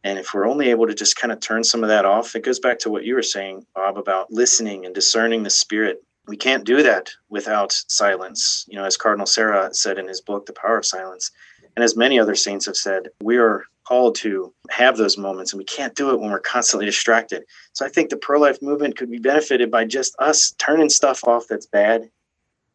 and 0.04 0.18
if 0.18 0.32
we're 0.32 0.46
only 0.46 0.70
able 0.70 0.86
to 0.86 0.94
just 0.94 1.16
kind 1.16 1.32
of 1.32 1.40
turn 1.40 1.64
some 1.64 1.82
of 1.82 1.88
that 1.88 2.04
off, 2.04 2.36
it 2.36 2.44
goes 2.44 2.60
back 2.60 2.78
to 2.80 2.90
what 2.90 3.04
you 3.04 3.14
were 3.14 3.22
saying, 3.22 3.66
Bob, 3.74 3.98
about 3.98 4.32
listening 4.32 4.86
and 4.86 4.94
discerning 4.94 5.42
the 5.42 5.50
spirit. 5.50 6.02
We 6.26 6.36
can't 6.36 6.64
do 6.64 6.82
that 6.82 7.10
without 7.28 7.72
silence. 7.88 8.64
You 8.68 8.76
know, 8.76 8.84
as 8.84 8.96
Cardinal 8.96 9.26
Sarah 9.26 9.74
said 9.74 9.98
in 9.98 10.06
his 10.06 10.20
book, 10.20 10.46
The 10.46 10.52
Power 10.52 10.78
of 10.78 10.86
Silence, 10.86 11.30
and 11.78 11.84
as 11.84 11.96
many 11.96 12.18
other 12.18 12.34
saints 12.34 12.66
have 12.66 12.76
said, 12.76 13.08
we 13.22 13.36
are 13.36 13.62
called 13.84 14.16
to 14.16 14.52
have 14.68 14.96
those 14.96 15.16
moments 15.16 15.52
and 15.52 15.58
we 15.58 15.64
can't 15.64 15.94
do 15.94 16.10
it 16.10 16.18
when 16.18 16.28
we're 16.28 16.40
constantly 16.40 16.84
distracted. 16.84 17.44
So 17.72 17.86
I 17.86 17.88
think 17.88 18.10
the 18.10 18.16
pro 18.16 18.40
life 18.40 18.60
movement 18.60 18.96
could 18.96 19.08
be 19.08 19.20
benefited 19.20 19.70
by 19.70 19.84
just 19.84 20.16
us 20.18 20.56
turning 20.58 20.88
stuff 20.88 21.22
off 21.22 21.46
that's 21.48 21.66
bad 21.66 22.10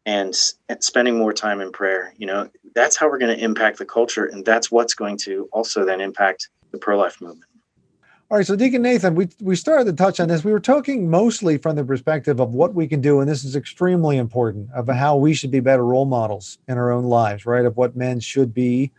and 0.06 0.34
spending 0.34 1.18
more 1.18 1.34
time 1.34 1.60
in 1.60 1.70
prayer. 1.70 2.14
You 2.16 2.28
know, 2.28 2.48
that's 2.74 2.96
how 2.96 3.10
we're 3.10 3.18
going 3.18 3.36
to 3.36 3.44
impact 3.44 3.76
the 3.76 3.84
culture. 3.84 4.24
And 4.24 4.42
that's 4.42 4.70
what's 4.70 4.94
going 4.94 5.18
to 5.18 5.50
also 5.52 5.84
then 5.84 6.00
impact 6.00 6.48
the 6.70 6.78
pro 6.78 6.96
life 6.96 7.20
movement. 7.20 7.50
All 8.34 8.38
right, 8.38 8.46
so 8.48 8.56
Deacon 8.56 8.82
Nathan, 8.82 9.14
we, 9.14 9.28
we 9.40 9.54
started 9.54 9.84
to 9.84 9.92
touch 9.92 10.18
on 10.18 10.26
this. 10.26 10.42
We 10.42 10.50
were 10.50 10.58
talking 10.58 11.08
mostly 11.08 11.56
from 11.56 11.76
the 11.76 11.84
perspective 11.84 12.40
of 12.40 12.52
what 12.52 12.74
we 12.74 12.88
can 12.88 13.00
do, 13.00 13.20
and 13.20 13.30
this 13.30 13.44
is 13.44 13.54
extremely 13.54 14.16
important, 14.16 14.72
of 14.72 14.88
how 14.88 15.14
we 15.16 15.34
should 15.34 15.52
be 15.52 15.60
better 15.60 15.86
role 15.86 16.04
models 16.04 16.58
in 16.66 16.76
our 16.76 16.90
own 16.90 17.04
lives, 17.04 17.46
right? 17.46 17.64
Of 17.64 17.76
what 17.76 17.94
men 17.94 18.18
should 18.18 18.52
be, 18.52 18.90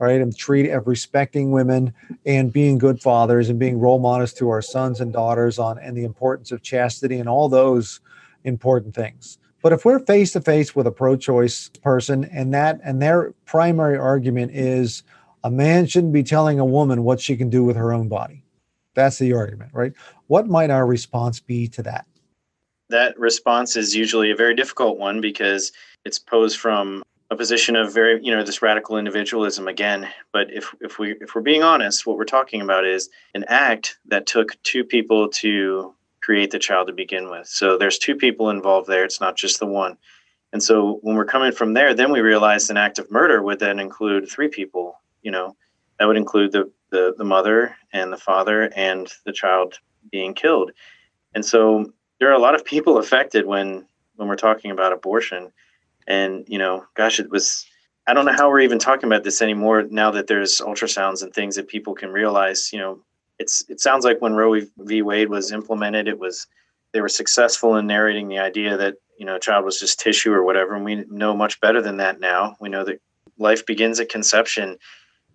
right? 0.00 0.20
And 0.20 0.36
treat 0.36 0.72
of 0.72 0.88
respecting 0.88 1.52
women 1.52 1.94
and 2.26 2.52
being 2.52 2.78
good 2.78 3.00
fathers 3.00 3.48
and 3.48 3.60
being 3.60 3.78
role 3.78 4.00
models 4.00 4.32
to 4.32 4.48
our 4.48 4.60
sons 4.60 5.00
and 5.00 5.12
daughters 5.12 5.60
on 5.60 5.78
and 5.78 5.96
the 5.96 6.02
importance 6.02 6.50
of 6.50 6.60
chastity 6.60 7.20
and 7.20 7.28
all 7.28 7.48
those 7.48 8.00
important 8.42 8.92
things. 8.92 9.38
But 9.62 9.72
if 9.72 9.84
we're 9.84 10.00
face 10.00 10.32
to 10.32 10.40
face 10.40 10.74
with 10.74 10.88
a 10.88 10.90
pro-choice 10.90 11.68
person 11.80 12.24
and 12.24 12.52
that 12.54 12.80
and 12.82 13.00
their 13.00 13.34
primary 13.46 13.96
argument 13.96 14.50
is 14.52 15.04
a 15.44 15.50
man 15.52 15.86
shouldn't 15.86 16.12
be 16.12 16.24
telling 16.24 16.58
a 16.58 16.64
woman 16.64 17.04
what 17.04 17.20
she 17.20 17.36
can 17.36 17.50
do 17.50 17.62
with 17.62 17.76
her 17.76 17.92
own 17.92 18.08
body. 18.08 18.42
That's 18.94 19.18
the 19.18 19.32
argument, 19.34 19.72
right? 19.72 19.92
What 20.26 20.48
might 20.48 20.70
our 20.70 20.86
response 20.86 21.40
be 21.40 21.68
to 21.68 21.82
that? 21.84 22.06
That 22.88 23.18
response 23.18 23.76
is 23.76 23.94
usually 23.94 24.30
a 24.30 24.36
very 24.36 24.54
difficult 24.54 24.98
one 24.98 25.20
because 25.20 25.72
it's 26.04 26.18
posed 26.18 26.58
from 26.58 27.02
a 27.30 27.36
position 27.36 27.76
of 27.76 27.94
very, 27.94 28.20
you 28.22 28.34
know, 28.34 28.42
this 28.42 28.62
radical 28.62 28.98
individualism 28.98 29.68
again. 29.68 30.08
But 30.32 30.52
if 30.52 30.74
if 30.80 30.98
we 30.98 31.12
if 31.20 31.34
we're 31.34 31.42
being 31.42 31.62
honest, 31.62 32.04
what 32.04 32.16
we're 32.16 32.24
talking 32.24 32.60
about 32.60 32.84
is 32.84 33.08
an 33.34 33.44
act 33.46 33.98
that 34.06 34.26
took 34.26 34.60
two 34.64 34.82
people 34.82 35.28
to 35.28 35.94
create 36.20 36.50
the 36.50 36.58
child 36.58 36.88
to 36.88 36.92
begin 36.92 37.30
with. 37.30 37.46
So 37.46 37.78
there's 37.78 37.98
two 37.98 38.16
people 38.16 38.50
involved 38.50 38.88
there. 38.88 39.04
It's 39.04 39.20
not 39.20 39.36
just 39.36 39.60
the 39.60 39.66
one. 39.66 39.96
And 40.52 40.60
so 40.60 40.98
when 41.02 41.14
we're 41.14 41.24
coming 41.24 41.52
from 41.52 41.74
there, 41.74 41.94
then 41.94 42.10
we 42.10 42.20
realize 42.20 42.68
an 42.68 42.76
act 42.76 42.98
of 42.98 43.10
murder 43.10 43.40
would 43.40 43.60
then 43.60 43.78
include 43.78 44.28
three 44.28 44.48
people 44.48 45.00
you 45.22 45.30
know 45.30 45.54
that 45.98 46.06
would 46.06 46.16
include 46.16 46.52
the, 46.52 46.70
the 46.90 47.14
the 47.16 47.24
mother 47.24 47.76
and 47.92 48.12
the 48.12 48.16
father 48.16 48.70
and 48.76 49.10
the 49.24 49.32
child 49.32 49.78
being 50.10 50.34
killed. 50.34 50.72
And 51.34 51.44
so 51.44 51.92
there 52.18 52.28
are 52.28 52.34
a 52.34 52.38
lot 52.38 52.54
of 52.54 52.64
people 52.64 52.98
affected 53.04 53.46
when 53.46 53.86
when 54.16 54.28
we're 54.28 54.36
talking 54.36 54.70
about 54.70 54.92
abortion. 54.92 55.52
And 56.06 56.44
you 56.48 56.58
know 56.58 56.84
gosh 56.94 57.20
it 57.20 57.30
was 57.30 57.66
i 58.06 58.14
don't 58.14 58.24
know 58.24 58.32
how 58.32 58.48
we're 58.48 58.60
even 58.60 58.78
talking 58.78 59.06
about 59.06 59.22
this 59.22 59.42
anymore 59.42 59.84
now 59.90 60.10
that 60.10 60.26
there's 60.26 60.60
ultrasounds 60.60 61.22
and 61.22 61.32
things 61.32 61.54
that 61.56 61.68
people 61.68 61.94
can 61.94 62.10
realize 62.10 62.72
you 62.72 62.78
know. 62.78 63.00
It's 63.38 63.64
it 63.70 63.80
sounds 63.80 64.04
like 64.04 64.20
when 64.20 64.34
roe 64.34 64.60
v 64.78 65.02
wade 65.02 65.30
was 65.30 65.50
implemented 65.50 66.08
it 66.08 66.18
was 66.18 66.46
they 66.92 67.00
were 67.00 67.08
successful 67.08 67.76
in 67.76 67.86
narrating 67.86 68.28
the 68.28 68.38
idea 68.38 68.76
that 68.76 68.96
you 69.18 69.24
know 69.24 69.36
a 69.36 69.40
child 69.40 69.64
was 69.64 69.78
just 69.78 70.00
tissue 70.00 70.32
or 70.32 70.44
whatever 70.44 70.74
and 70.74 70.84
we 70.84 71.04
know 71.08 71.34
much 71.36 71.60
better 71.60 71.80
than 71.80 71.98
that 71.98 72.20
now. 72.20 72.56
We 72.60 72.68
know 72.68 72.84
that 72.84 73.00
life 73.38 73.64
begins 73.64 74.00
at 74.00 74.08
conception 74.08 74.76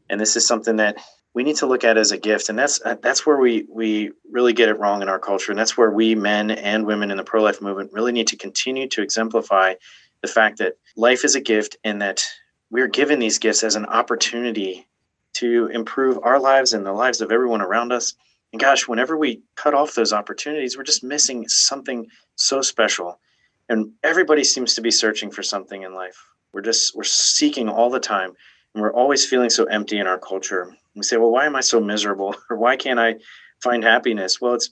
and 0.09 0.19
this 0.19 0.35
is 0.35 0.47
something 0.47 0.75
that 0.77 0.97
we 1.35 1.43
need 1.43 1.57
to 1.57 1.67
look 1.67 1.83
at 1.83 1.97
as 1.97 2.11
a 2.11 2.17
gift 2.17 2.49
and 2.49 2.57
that's 2.57 2.79
that's 3.01 3.25
where 3.25 3.37
we 3.37 3.67
we 3.69 4.11
really 4.31 4.53
get 4.53 4.69
it 4.69 4.79
wrong 4.79 5.01
in 5.01 5.09
our 5.09 5.19
culture 5.19 5.51
and 5.51 5.59
that's 5.59 5.77
where 5.77 5.91
we 5.91 6.15
men 6.15 6.49
and 6.49 6.87
women 6.87 7.11
in 7.11 7.17
the 7.17 7.23
pro-life 7.23 7.61
movement 7.61 7.91
really 7.93 8.13
need 8.13 8.27
to 8.27 8.37
continue 8.37 8.87
to 8.87 9.01
exemplify 9.03 9.75
the 10.21 10.27
fact 10.27 10.57
that 10.57 10.77
life 10.95 11.23
is 11.23 11.35
a 11.35 11.41
gift 11.41 11.77
and 11.83 12.01
that 12.01 12.23
we're 12.71 12.87
given 12.87 13.19
these 13.19 13.37
gifts 13.37 13.63
as 13.63 13.75
an 13.75 13.85
opportunity 13.85 14.87
to 15.33 15.67
improve 15.67 16.17
our 16.23 16.39
lives 16.39 16.73
and 16.73 16.85
the 16.85 16.93
lives 16.93 17.19
of 17.21 17.31
everyone 17.31 17.61
around 17.61 17.91
us. 17.91 18.15
And 18.53 18.61
gosh 18.61 18.87
whenever 18.87 19.17
we 19.17 19.41
cut 19.55 19.73
off 19.73 19.93
those 19.93 20.13
opportunities 20.13 20.77
we're 20.77 20.83
just 20.83 21.03
missing 21.03 21.47
something 21.49 22.07
so 22.35 22.61
special. 22.61 23.19
And 23.67 23.91
everybody 24.03 24.43
seems 24.45 24.73
to 24.75 24.81
be 24.81 24.91
searching 24.91 25.31
for 25.31 25.43
something 25.43 25.83
in 25.83 25.93
life. 25.93 26.23
We're 26.53 26.61
just 26.61 26.95
we're 26.95 27.03
seeking 27.03 27.67
all 27.67 27.89
the 27.89 27.99
time 27.99 28.31
and 28.73 28.81
we're 28.81 28.93
always 28.93 29.25
feeling 29.25 29.49
so 29.49 29.65
empty 29.65 29.99
in 29.99 30.07
our 30.07 30.19
culture. 30.19 30.73
We 30.95 31.03
say, 31.03 31.17
well, 31.17 31.31
why 31.31 31.45
am 31.45 31.55
I 31.55 31.61
so 31.61 31.79
miserable? 31.79 32.35
Or 32.49 32.57
why 32.57 32.77
can't 32.77 32.99
I 32.99 33.15
find 33.61 33.83
happiness? 33.83 34.39
Well, 34.39 34.53
it's 34.53 34.71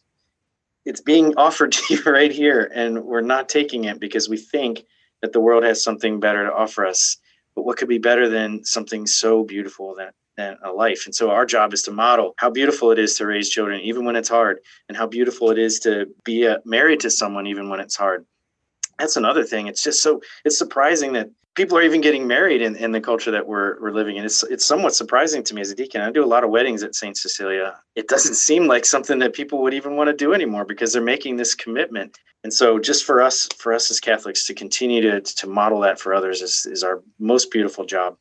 it's 0.86 1.02
being 1.02 1.34
offered 1.38 1.72
to 1.74 1.82
you 1.94 2.04
right 2.04 2.32
here, 2.32 2.72
and 2.74 3.04
we're 3.04 3.22
not 3.22 3.50
taking 3.50 3.86
it 3.86 4.00
because 4.00 4.30
we 4.30 4.38
think 4.38 4.84
that 5.22 5.32
the 5.34 5.40
world 5.40 5.64
has 5.64 5.84
something 5.84 6.20
better 6.20 6.46
to 6.46 6.54
offer 6.54 6.86
us. 6.86 7.18
But 7.56 7.64
what 7.64 7.78
could 7.78 7.88
be 7.88 8.00
better 8.00 8.28
than 8.28 8.66
something 8.66 9.06
so 9.06 9.44
beautiful 9.44 9.96
that 9.96 10.14
than 10.36 10.58
a 10.64 10.72
life? 10.72 11.06
And 11.06 11.14
so 11.14 11.30
our 11.30 11.46
job 11.46 11.74
is 11.74 11.84
to 11.84 11.92
model 11.92 12.34
how 12.38 12.50
beautiful 12.50 12.92
it 12.92 13.00
is 13.00 13.16
to 13.18 13.28
raise 13.28 13.50
children, 13.50 13.82
even 13.82 14.04
when 14.06 14.16
it's 14.16 14.30
hard, 14.30 14.60
and 14.90 14.98
how 14.98 15.08
beautiful 15.08 15.52
it 15.52 15.60
is 15.60 15.80
to 15.82 16.08
be 16.26 16.48
uh, 16.48 16.58
married 16.66 17.00
to 17.02 17.10
someone, 17.10 17.48
even 17.48 17.70
when 17.70 17.80
it's 17.80 17.96
hard. 17.96 18.26
That's 19.00 19.16
another 19.18 19.44
thing. 19.44 19.68
It's 19.68 19.84
just 19.84 20.02
so 20.02 20.22
it's 20.44 20.58
surprising 20.58 21.14
that 21.14 21.30
people 21.56 21.78
are 21.78 21.84
even 21.84 22.02
getting 22.02 22.28
married 22.28 22.62
in, 22.62 22.76
in 22.76 22.92
the 22.92 23.02
culture 23.02 23.32
that 23.32 23.46
we're, 23.46 23.80
we're 23.82 23.92
living 23.92 24.18
in. 24.18 24.26
It's, 24.26 24.44
it's 24.44 24.66
somewhat 24.66 24.96
surprising 24.96 25.44
to 25.44 25.54
me 25.54 25.62
as 25.62 25.72
a 25.72 25.76
deacon. 25.76 26.02
I 26.02 26.12
do 26.12 26.24
a 26.24 26.26
lot 26.26 26.44
of 26.44 26.50
weddings 26.50 26.84
at 26.84 26.96
St. 26.96 27.16
Cecilia. 27.16 27.80
It 27.96 28.08
doesn't 28.08 28.36
seem 28.36 28.68
like 28.68 28.86
something 28.86 29.20
that 29.20 29.34
people 29.34 29.62
would 29.62 29.74
even 29.74 29.96
want 29.96 30.08
to 30.08 30.16
do 30.16 30.34
anymore 30.34 30.66
because 30.66 30.94
they're 30.94 31.02
making 31.02 31.38
this 31.38 31.54
commitment. 31.56 32.18
And 32.44 32.54
so 32.54 32.80
just 32.80 33.06
for 33.06 33.22
us, 33.22 33.48
for 33.58 33.74
us 33.74 33.90
as 33.92 34.00
Catholics 34.00 34.48
to 34.48 34.54
continue 34.54 35.02
to, 35.02 35.22
to 35.22 35.48
model 35.48 35.80
that 35.82 36.00
for 36.00 36.14
others 36.14 36.42
is, 36.42 36.66
is 36.66 36.84
our 36.84 37.02
most 37.20 37.52
beautiful 37.52 37.86
job. 37.86 38.18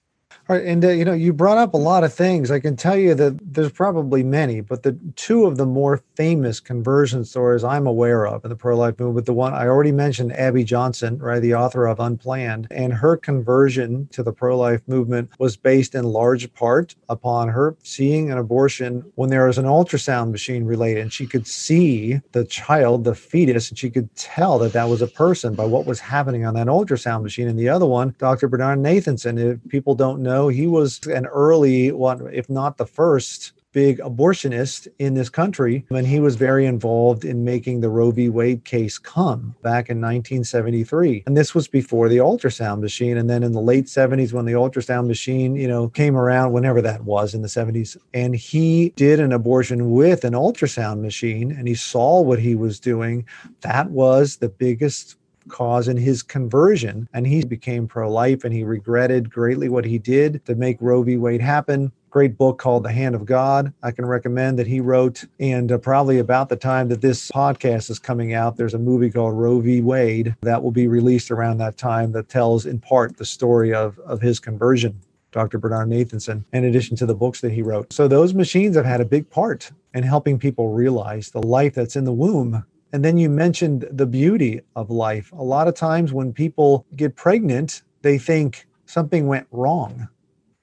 All 0.49 0.57
right, 0.57 0.65
and 0.65 0.85
uh, 0.85 0.89
you 0.91 1.05
know, 1.05 1.13
you 1.13 1.33
brought 1.33 1.59
up 1.59 1.75
a 1.75 1.79
lot 1.79 2.05
of 2.05 2.13
things. 2.13 2.51
I 2.51 2.61
can 2.61 2.77
tell 2.77 2.97
you 2.97 3.15
that 3.15 3.39
there's 3.55 3.73
probably 3.73 4.23
many, 4.23 4.61
but 4.61 4.83
the 4.83 4.99
two 5.17 5.45
of 5.47 5.57
the 5.57 5.67
more 5.67 6.03
famous 6.17 6.61
conversion 6.61 7.25
stories 7.25 7.65
I'm 7.65 7.87
aware 7.87 8.27
of 8.27 8.45
in 8.45 8.51
the 8.51 8.57
pro-life 8.57 8.99
movement, 8.99 9.27
the 9.27 9.33
one 9.33 9.55
I 9.55 9.67
already 9.67 9.93
mentioned, 9.93 10.33
Abby 10.33 10.65
Johnson, 10.65 11.19
right, 11.19 11.41
the 11.41 11.55
author 11.55 11.87
of 11.87 12.01
Unplanned, 12.01 12.69
and 12.71 12.93
her 12.93 13.17
conversion 13.17 14.09
to 14.13 14.23
the 14.23 14.33
pro-life 14.33 14.83
movement 14.87 15.31
was 15.39 15.57
based 15.57 15.95
in 15.95 16.05
large 16.05 16.53
part 16.55 16.95
upon 17.09 17.49
her 17.49 17.77
seeing 17.83 18.31
an 18.31 18.39
abortion 18.39 19.05
when 19.15 19.31
there 19.31 19.47
was 19.47 19.59
an 19.59 19.65
ultrasound 19.65 20.31
machine 20.31 20.65
related, 20.65 21.03
and 21.03 21.13
she 21.13 21.27
could 21.27 21.47
see 21.47 22.21
the 22.33 22.45
child, 22.45 23.05
the 23.05 23.15
fetus, 23.15 23.71
and 23.71 23.79
she 23.79 23.91
could 23.91 24.15
tell 24.17 24.59
that 24.59 24.73
that 24.73 24.89
was 24.89 25.03
a 25.03 25.07
person 25.07 25.55
by 25.55 25.65
what 25.65 25.87
was 25.87 26.01
happening 26.01 26.45
on 26.45 26.55
that 26.55 26.67
ultrasound 26.67 27.23
machine. 27.23 27.49
And 27.49 27.59
the 27.59 27.69
other 27.69 27.87
one, 27.87 28.15
Dr. 28.19 28.49
Bernard 28.49 28.79
Nathanson, 28.79 29.39
if 29.39 29.59
people 29.69 29.95
don't 29.95 30.22
know 30.23 30.49
he 30.49 30.67
was 30.67 31.01
an 31.07 31.27
early 31.27 31.93
one, 31.93 32.29
if 32.33 32.49
not 32.49 32.77
the 32.77 32.87
first 32.87 33.53
big 33.73 33.99
abortionist 33.99 34.87
in 34.99 35.15
this 35.15 35.29
country. 35.29 35.85
And 35.91 36.07
he 36.07 36.21
was 36.21 36.37
very 36.37 36.67
involved 36.67 37.25
in 37.25 37.45
making 37.45 37.81
the 37.81 37.89
Roe 37.89 38.11
v. 38.11 38.29
Wade 38.29 38.65
case 38.65 38.99
come 38.99 39.55
back 39.63 39.89
in 39.89 40.01
1973. 40.01 41.25
And 41.27 41.37
this 41.37 41.55
was 41.55 41.69
before 41.69 42.09
the 42.09 42.19
ultrasound 42.19 42.81
machine. 42.81 43.17
And 43.17 43.29
then 43.29 43.43
in 43.43 43.53
the 43.53 43.61
late 43.61 43.87
70s, 43.87 44.33
when 44.33 44.45
the 44.45 44.53
ultrasound 44.53 45.07
machine, 45.07 45.57
you 45.57 45.69
know, 45.69 45.89
came 45.89 46.17
around, 46.17 46.53
whenever 46.53 46.83
that 46.83 47.05
was 47.05 47.35
in 47.35 47.43
the 47.43 47.49
70s, 47.49 47.97
and 48.15 48.37
he 48.37 48.91
did 48.91 49.21
an 49.21 49.33
abortion 49.33 49.93
with 49.93 50.25
an 50.25 50.35
ultrasound 50.35 51.01
machine 51.01 51.51
and 51.51 51.67
he 51.67 51.75
saw 51.75 52.21
what 52.21 52.39
he 52.39 52.55
was 52.55 52.79
doing, 52.79 53.27
that 53.61 53.91
was 53.91 54.37
the 54.37 54.49
biggest 54.49 55.17
cause 55.53 55.87
in 55.87 55.97
his 55.97 56.23
conversion. 56.23 57.09
And 57.15 57.27
he 57.27 57.45
became 57.45 57.87
pro 57.87 58.11
life 58.11 58.43
and 58.43 58.53
he 58.53 58.65
regretted 58.65 59.31
greatly 59.31 59.69
what 59.69 59.85
he 59.85 59.99
did 59.99 60.45
to 60.47 60.57
make 60.57 60.79
Roe 60.81 61.05
v. 61.05 61.17
Wade 61.17 61.41
happen. 61.41 61.93
Great 62.11 62.37
book 62.37 62.59
called 62.59 62.83
The 62.83 62.93
Hand 62.93 63.15
of 63.15 63.25
God. 63.25 63.73
I 63.83 63.91
can 63.91 64.05
recommend 64.05 64.59
that 64.59 64.67
he 64.67 64.81
wrote. 64.81 65.25
And 65.39 65.71
uh, 65.71 65.79
probably 65.79 66.19
about 66.19 66.49
the 66.49 66.57
time 66.57 66.89
that 66.89 67.01
this 67.01 67.31
podcast 67.31 67.89
is 67.89 67.99
coming 67.99 68.35
out, 68.35 68.57
there's 68.57 68.75
a 68.75 68.79
movie 68.79 69.11
called 69.11 69.39
Roe 69.39 69.61
v. 69.61 69.81
Wade 69.81 70.35
that 70.43 70.63
will 70.63 70.73
be 70.73 70.89
released 70.89 71.31
around 71.31 71.59
that 71.59 71.79
time 71.79 72.13
that 72.13 72.29
tells 72.29 72.67
in 72.67 72.81
part 72.81 73.17
the 73.17 73.25
story 73.25 73.73
of, 73.73 73.99
of 74.01 74.21
his 74.21 74.41
conversion. 74.41 75.01
Dr. 75.33 75.59
Bernard 75.59 75.89
Nathanson, 75.89 76.45
in 76.53 76.65
addition 76.65 76.95
to 76.99 77.07
the 77.07 77.15
books 77.15 77.41
that 77.41 77.53
he 77.53 77.63
wrote. 77.63 77.91
So 77.93 78.07
those 78.07 78.35
machines 78.35 78.77
have 78.77 78.85
had 78.85 79.01
a 79.01 79.05
big 79.07 79.29
part 79.31 79.73
in 79.95 80.03
helping 80.03 80.39
people 80.39 80.69
realize 80.69 81.31
the 81.31 81.41
life 81.41 81.75
that's 81.75 81.97
in 81.97 82.05
the 82.05 82.13
womb. 82.13 82.65
And 82.93 83.05
then 83.05 83.17
you 83.17 83.31
mentioned 83.31 83.89
the 83.91 84.07
beauty 84.07 84.61
of 84.77 84.91
life. 84.91 85.33
A 85.33 85.43
lot 85.43 85.69
of 85.69 85.75
times 85.75 86.13
when 86.13 86.33
people 86.33 86.87
get 86.95 87.17
pregnant, 87.17 87.83
they 88.03 88.19
think 88.19 88.67
something 88.87 89.27
went 89.27 89.47
wrong 89.51 90.09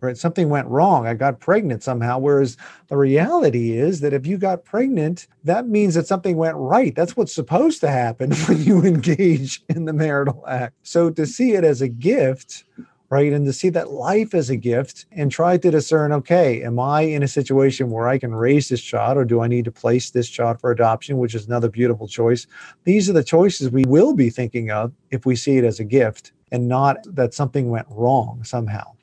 right? 0.02 0.18
Something 0.18 0.50
went 0.50 0.68
wrong. 0.68 1.08
I 1.08 1.14
got 1.14 1.40
pregnant 1.40 1.84
somehow. 1.84 2.20
Whereas 2.20 2.58
the 2.88 2.98
reality 2.98 3.78
is 3.78 4.00
that 4.02 4.14
if 4.14 4.26
you 4.26 4.38
got 4.38 4.64
pregnant, 4.64 5.28
that 5.44 5.68
means 5.68 5.96
that 5.96 6.08
something 6.08 6.38
went 6.38 6.56
right. 6.58 6.96
That's 6.96 7.18
what's 7.18 7.34
supposed 7.34 7.82
to 7.82 7.90
happen 7.90 8.32
when 8.48 8.64
you 8.64 8.84
engage 8.84 9.62
in 9.68 9.86
the 9.86 9.94
marital 9.94 10.44
act. 10.48 10.76
So 10.84 11.10
to 11.12 11.26
see 11.26 11.54
it 11.54 11.64
as 11.64 11.82
a 11.82 11.88
gift, 11.88 12.64
right? 13.10 13.34
And 13.34 13.46
to 13.46 13.54
see 13.54 13.70
that 13.70 13.92
life 13.92 14.34
as 14.34 14.50
a 14.50 14.56
gift 14.56 15.06
and 15.12 15.32
try 15.32 15.58
to 15.58 15.72
discern 15.72 16.12
okay, 16.12 16.64
am 16.64 16.80
I 16.80 17.02
in 17.02 17.24
a 17.24 17.28
situation 17.28 17.90
where 17.90 18.08
I 18.08 18.18
can 18.18 18.34
raise 18.34 18.70
this 18.70 18.82
child 18.82 19.18
or 19.18 19.26
do 19.26 19.42
I 19.42 19.48
need 19.48 19.66
to 19.66 19.72
place 19.72 20.12
this 20.12 20.30
child 20.30 20.60
for 20.60 20.72
adoption, 20.72 21.18
which 21.18 21.36
is 21.36 21.48
another 21.48 21.70
beautiful 21.70 22.08
choice? 22.08 22.46
These 22.84 23.10
are 23.10 23.14
the 23.14 23.24
choices 23.24 23.70
we 23.70 23.84
will 23.88 24.14
be 24.14 24.30
thinking 24.30 24.72
of 24.72 24.94
if 25.12 25.26
we 25.26 25.36
see 25.36 25.58
it 25.58 25.64
as 25.64 25.80
a 25.80 25.84
gift 25.84 26.32
and 26.52 26.68
not 26.68 26.98
that 27.06 27.34
something 27.34 27.70
went 27.70 27.88
wrong 27.90 28.44
somehow. 28.44 28.94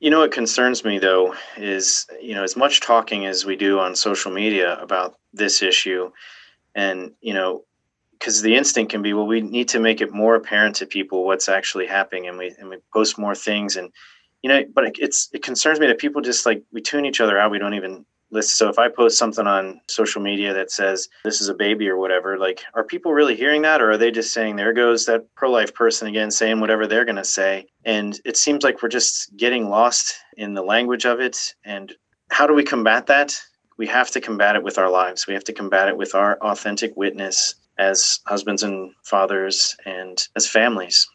You 0.00 0.10
know 0.10 0.20
what 0.20 0.30
concerns 0.30 0.84
me 0.84 0.98
though 0.98 1.34
is, 1.56 2.06
you 2.20 2.34
know, 2.34 2.44
as 2.44 2.56
much 2.56 2.80
talking 2.80 3.26
as 3.26 3.44
we 3.44 3.56
do 3.56 3.80
on 3.80 3.96
social 3.96 4.30
media 4.30 4.78
about 4.80 5.16
this 5.32 5.60
issue 5.62 6.10
and, 6.74 7.12
you 7.20 7.34
know, 7.34 7.64
because 8.18 8.42
the 8.42 8.56
instinct 8.56 8.90
can 8.90 9.02
be, 9.02 9.12
well, 9.12 9.26
we 9.26 9.40
need 9.40 9.68
to 9.68 9.78
make 9.78 10.00
it 10.00 10.12
more 10.12 10.34
apparent 10.34 10.76
to 10.76 10.86
people 10.86 11.24
what's 11.24 11.48
actually 11.48 11.86
happening 11.86 12.26
and 12.26 12.38
we 12.38 12.54
and 12.58 12.68
we 12.68 12.78
post 12.92 13.18
more 13.18 13.34
things 13.34 13.76
and 13.76 13.92
you 14.42 14.48
know, 14.48 14.62
but 14.72 14.96
it's 14.98 15.28
it 15.32 15.42
concerns 15.42 15.80
me 15.80 15.86
that 15.86 15.98
people 15.98 16.22
just 16.22 16.46
like 16.46 16.62
we 16.72 16.80
tune 16.80 17.04
each 17.04 17.20
other 17.20 17.38
out. 17.38 17.50
We 17.50 17.58
don't 17.58 17.74
even 17.74 18.04
listen. 18.30 18.56
So 18.56 18.68
if 18.68 18.78
I 18.78 18.88
post 18.88 19.18
something 19.18 19.46
on 19.46 19.80
social 19.88 20.22
media 20.22 20.52
that 20.54 20.70
says 20.70 21.08
this 21.24 21.40
is 21.40 21.48
a 21.48 21.54
baby 21.54 21.88
or 21.88 21.96
whatever, 21.96 22.38
like 22.38 22.62
are 22.74 22.84
people 22.84 23.12
really 23.12 23.34
hearing 23.34 23.62
that 23.62 23.80
or 23.80 23.92
are 23.92 23.96
they 23.96 24.10
just 24.10 24.32
saying 24.32 24.56
there 24.56 24.72
goes 24.72 25.06
that 25.06 25.34
pro-life 25.34 25.74
person 25.74 26.08
again 26.08 26.30
saying 26.30 26.60
whatever 26.60 26.86
they're 26.86 27.04
going 27.04 27.16
to 27.16 27.24
say? 27.24 27.66
And 27.84 28.18
it 28.24 28.36
seems 28.36 28.62
like 28.62 28.82
we're 28.82 28.88
just 28.88 29.36
getting 29.36 29.68
lost 29.68 30.14
in 30.36 30.54
the 30.54 30.62
language 30.62 31.04
of 31.04 31.20
it 31.20 31.54
and 31.64 31.92
how 32.30 32.46
do 32.46 32.54
we 32.54 32.62
combat 32.62 33.06
that? 33.06 33.40
We 33.76 33.86
have 33.86 34.10
to 34.10 34.20
combat 34.20 34.56
it 34.56 34.62
with 34.62 34.76
our 34.76 34.90
lives. 34.90 35.26
We 35.26 35.34
have 35.34 35.44
to 35.44 35.52
combat 35.52 35.88
it 35.88 35.96
with 35.96 36.14
our 36.14 36.36
authentic 36.38 36.96
witness 36.96 37.54
as 37.78 38.20
husbands 38.26 38.62
and 38.62 38.92
fathers 39.04 39.76
and 39.86 40.26
as 40.36 40.48
families. 40.48 41.08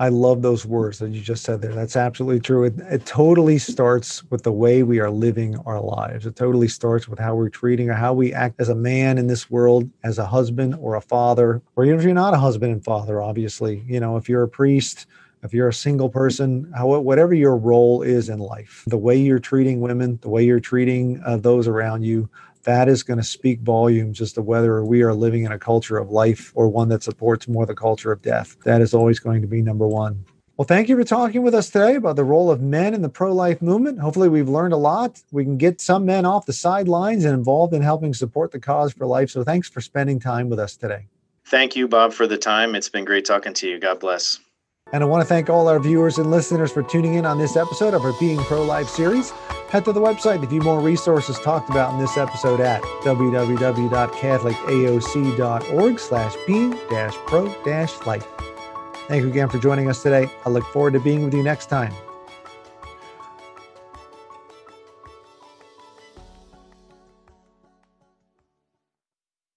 I 0.00 0.08
love 0.08 0.40
those 0.40 0.64
words 0.64 0.98
that 1.00 1.10
you 1.10 1.20
just 1.20 1.44
said 1.44 1.60
there. 1.60 1.74
That's 1.74 1.96
absolutely 1.96 2.40
true. 2.40 2.64
It, 2.64 2.74
it 2.90 3.04
totally 3.04 3.58
starts 3.58 4.24
with 4.30 4.42
the 4.42 4.52
way 4.52 4.82
we 4.82 4.98
are 4.98 5.10
living 5.10 5.56
our 5.66 5.80
lives. 5.80 6.24
It 6.24 6.36
totally 6.36 6.68
starts 6.68 7.06
with 7.06 7.18
how 7.18 7.34
we're 7.34 7.50
treating 7.50 7.90
or 7.90 7.94
how 7.94 8.14
we 8.14 8.32
act 8.32 8.60
as 8.60 8.70
a 8.70 8.74
man 8.74 9.18
in 9.18 9.26
this 9.26 9.50
world, 9.50 9.90
as 10.02 10.18
a 10.18 10.24
husband 10.24 10.76
or 10.80 10.94
a 10.94 11.02
father, 11.02 11.60
or 11.76 11.84
even 11.84 11.98
if 11.98 12.04
you're 12.04 12.14
not 12.14 12.32
a 12.34 12.38
husband 12.38 12.72
and 12.72 12.82
father, 12.82 13.20
obviously, 13.20 13.84
you 13.86 14.00
know, 14.00 14.16
if 14.16 14.26
you're 14.26 14.44
a 14.44 14.48
priest, 14.48 15.06
if 15.42 15.52
you're 15.52 15.68
a 15.68 15.74
single 15.74 16.08
person, 16.08 16.72
how, 16.74 16.98
whatever 16.98 17.34
your 17.34 17.56
role 17.56 18.00
is 18.00 18.30
in 18.30 18.38
life, 18.38 18.84
the 18.86 18.96
way 18.96 19.16
you're 19.16 19.38
treating 19.38 19.82
women, 19.82 20.18
the 20.22 20.30
way 20.30 20.42
you're 20.42 20.60
treating 20.60 21.20
uh, 21.26 21.36
those 21.36 21.68
around 21.68 22.02
you, 22.02 22.28
that 22.64 22.88
is 22.88 23.02
going 23.02 23.18
to 23.18 23.24
speak 23.24 23.60
volumes 23.60 24.20
as 24.20 24.32
to 24.34 24.42
whether 24.42 24.84
we 24.84 25.02
are 25.02 25.14
living 25.14 25.44
in 25.44 25.52
a 25.52 25.58
culture 25.58 25.96
of 25.96 26.10
life 26.10 26.52
or 26.54 26.68
one 26.68 26.88
that 26.88 27.02
supports 27.02 27.48
more 27.48 27.66
the 27.66 27.74
culture 27.74 28.12
of 28.12 28.22
death. 28.22 28.56
That 28.64 28.80
is 28.80 28.92
always 28.92 29.18
going 29.18 29.42
to 29.42 29.48
be 29.48 29.62
number 29.62 29.86
one. 29.86 30.24
Well, 30.56 30.66
thank 30.66 30.88
you 30.88 30.96
for 30.96 31.02
talking 31.02 31.42
with 31.42 31.54
us 31.54 31.68
today 31.68 31.96
about 31.96 32.14
the 32.14 32.24
role 32.24 32.48
of 32.48 32.60
men 32.60 32.94
in 32.94 33.02
the 33.02 33.08
pro 33.08 33.32
life 33.32 33.60
movement. 33.60 33.98
Hopefully, 33.98 34.28
we've 34.28 34.48
learned 34.48 34.72
a 34.72 34.76
lot. 34.76 35.20
We 35.32 35.42
can 35.42 35.58
get 35.58 35.80
some 35.80 36.04
men 36.04 36.24
off 36.24 36.46
the 36.46 36.52
sidelines 36.52 37.24
and 37.24 37.34
involved 37.34 37.74
in 37.74 37.82
helping 37.82 38.14
support 38.14 38.52
the 38.52 38.60
cause 38.60 38.92
for 38.92 39.04
life. 39.04 39.30
So, 39.30 39.42
thanks 39.42 39.68
for 39.68 39.80
spending 39.80 40.20
time 40.20 40.48
with 40.48 40.60
us 40.60 40.76
today. 40.76 41.08
Thank 41.46 41.74
you, 41.74 41.88
Bob, 41.88 42.12
for 42.12 42.28
the 42.28 42.38
time. 42.38 42.76
It's 42.76 42.88
been 42.88 43.04
great 43.04 43.24
talking 43.24 43.52
to 43.54 43.68
you. 43.68 43.80
God 43.80 43.98
bless. 43.98 44.38
And 44.94 45.02
I 45.02 45.06
want 45.06 45.22
to 45.22 45.26
thank 45.26 45.50
all 45.50 45.66
our 45.66 45.80
viewers 45.80 46.18
and 46.18 46.30
listeners 46.30 46.70
for 46.70 46.84
tuning 46.84 47.14
in 47.14 47.26
on 47.26 47.36
this 47.36 47.56
episode 47.56 47.94
of 47.94 48.04
our 48.04 48.12
Being 48.20 48.38
Pro 48.38 48.62
Life 48.62 48.88
series. 48.88 49.32
Head 49.68 49.84
to 49.86 49.92
the 49.92 50.00
website 50.00 50.40
to 50.42 50.46
view 50.46 50.60
more 50.60 50.78
resources 50.78 51.36
talked 51.40 51.68
about 51.68 51.92
in 51.92 51.98
this 51.98 52.16
episode 52.16 52.60
at 52.60 52.80
www.catholicaoc.org 53.02 55.98
slash 55.98 56.34
being-pro-life. 56.46 58.28
Thank 59.08 59.22
you 59.22 59.28
again 59.28 59.48
for 59.48 59.58
joining 59.58 59.90
us 59.90 60.00
today. 60.00 60.30
I 60.46 60.50
look 60.50 60.64
forward 60.66 60.92
to 60.92 61.00
being 61.00 61.24
with 61.24 61.34
you 61.34 61.42
next 61.42 61.66
time 61.66 61.92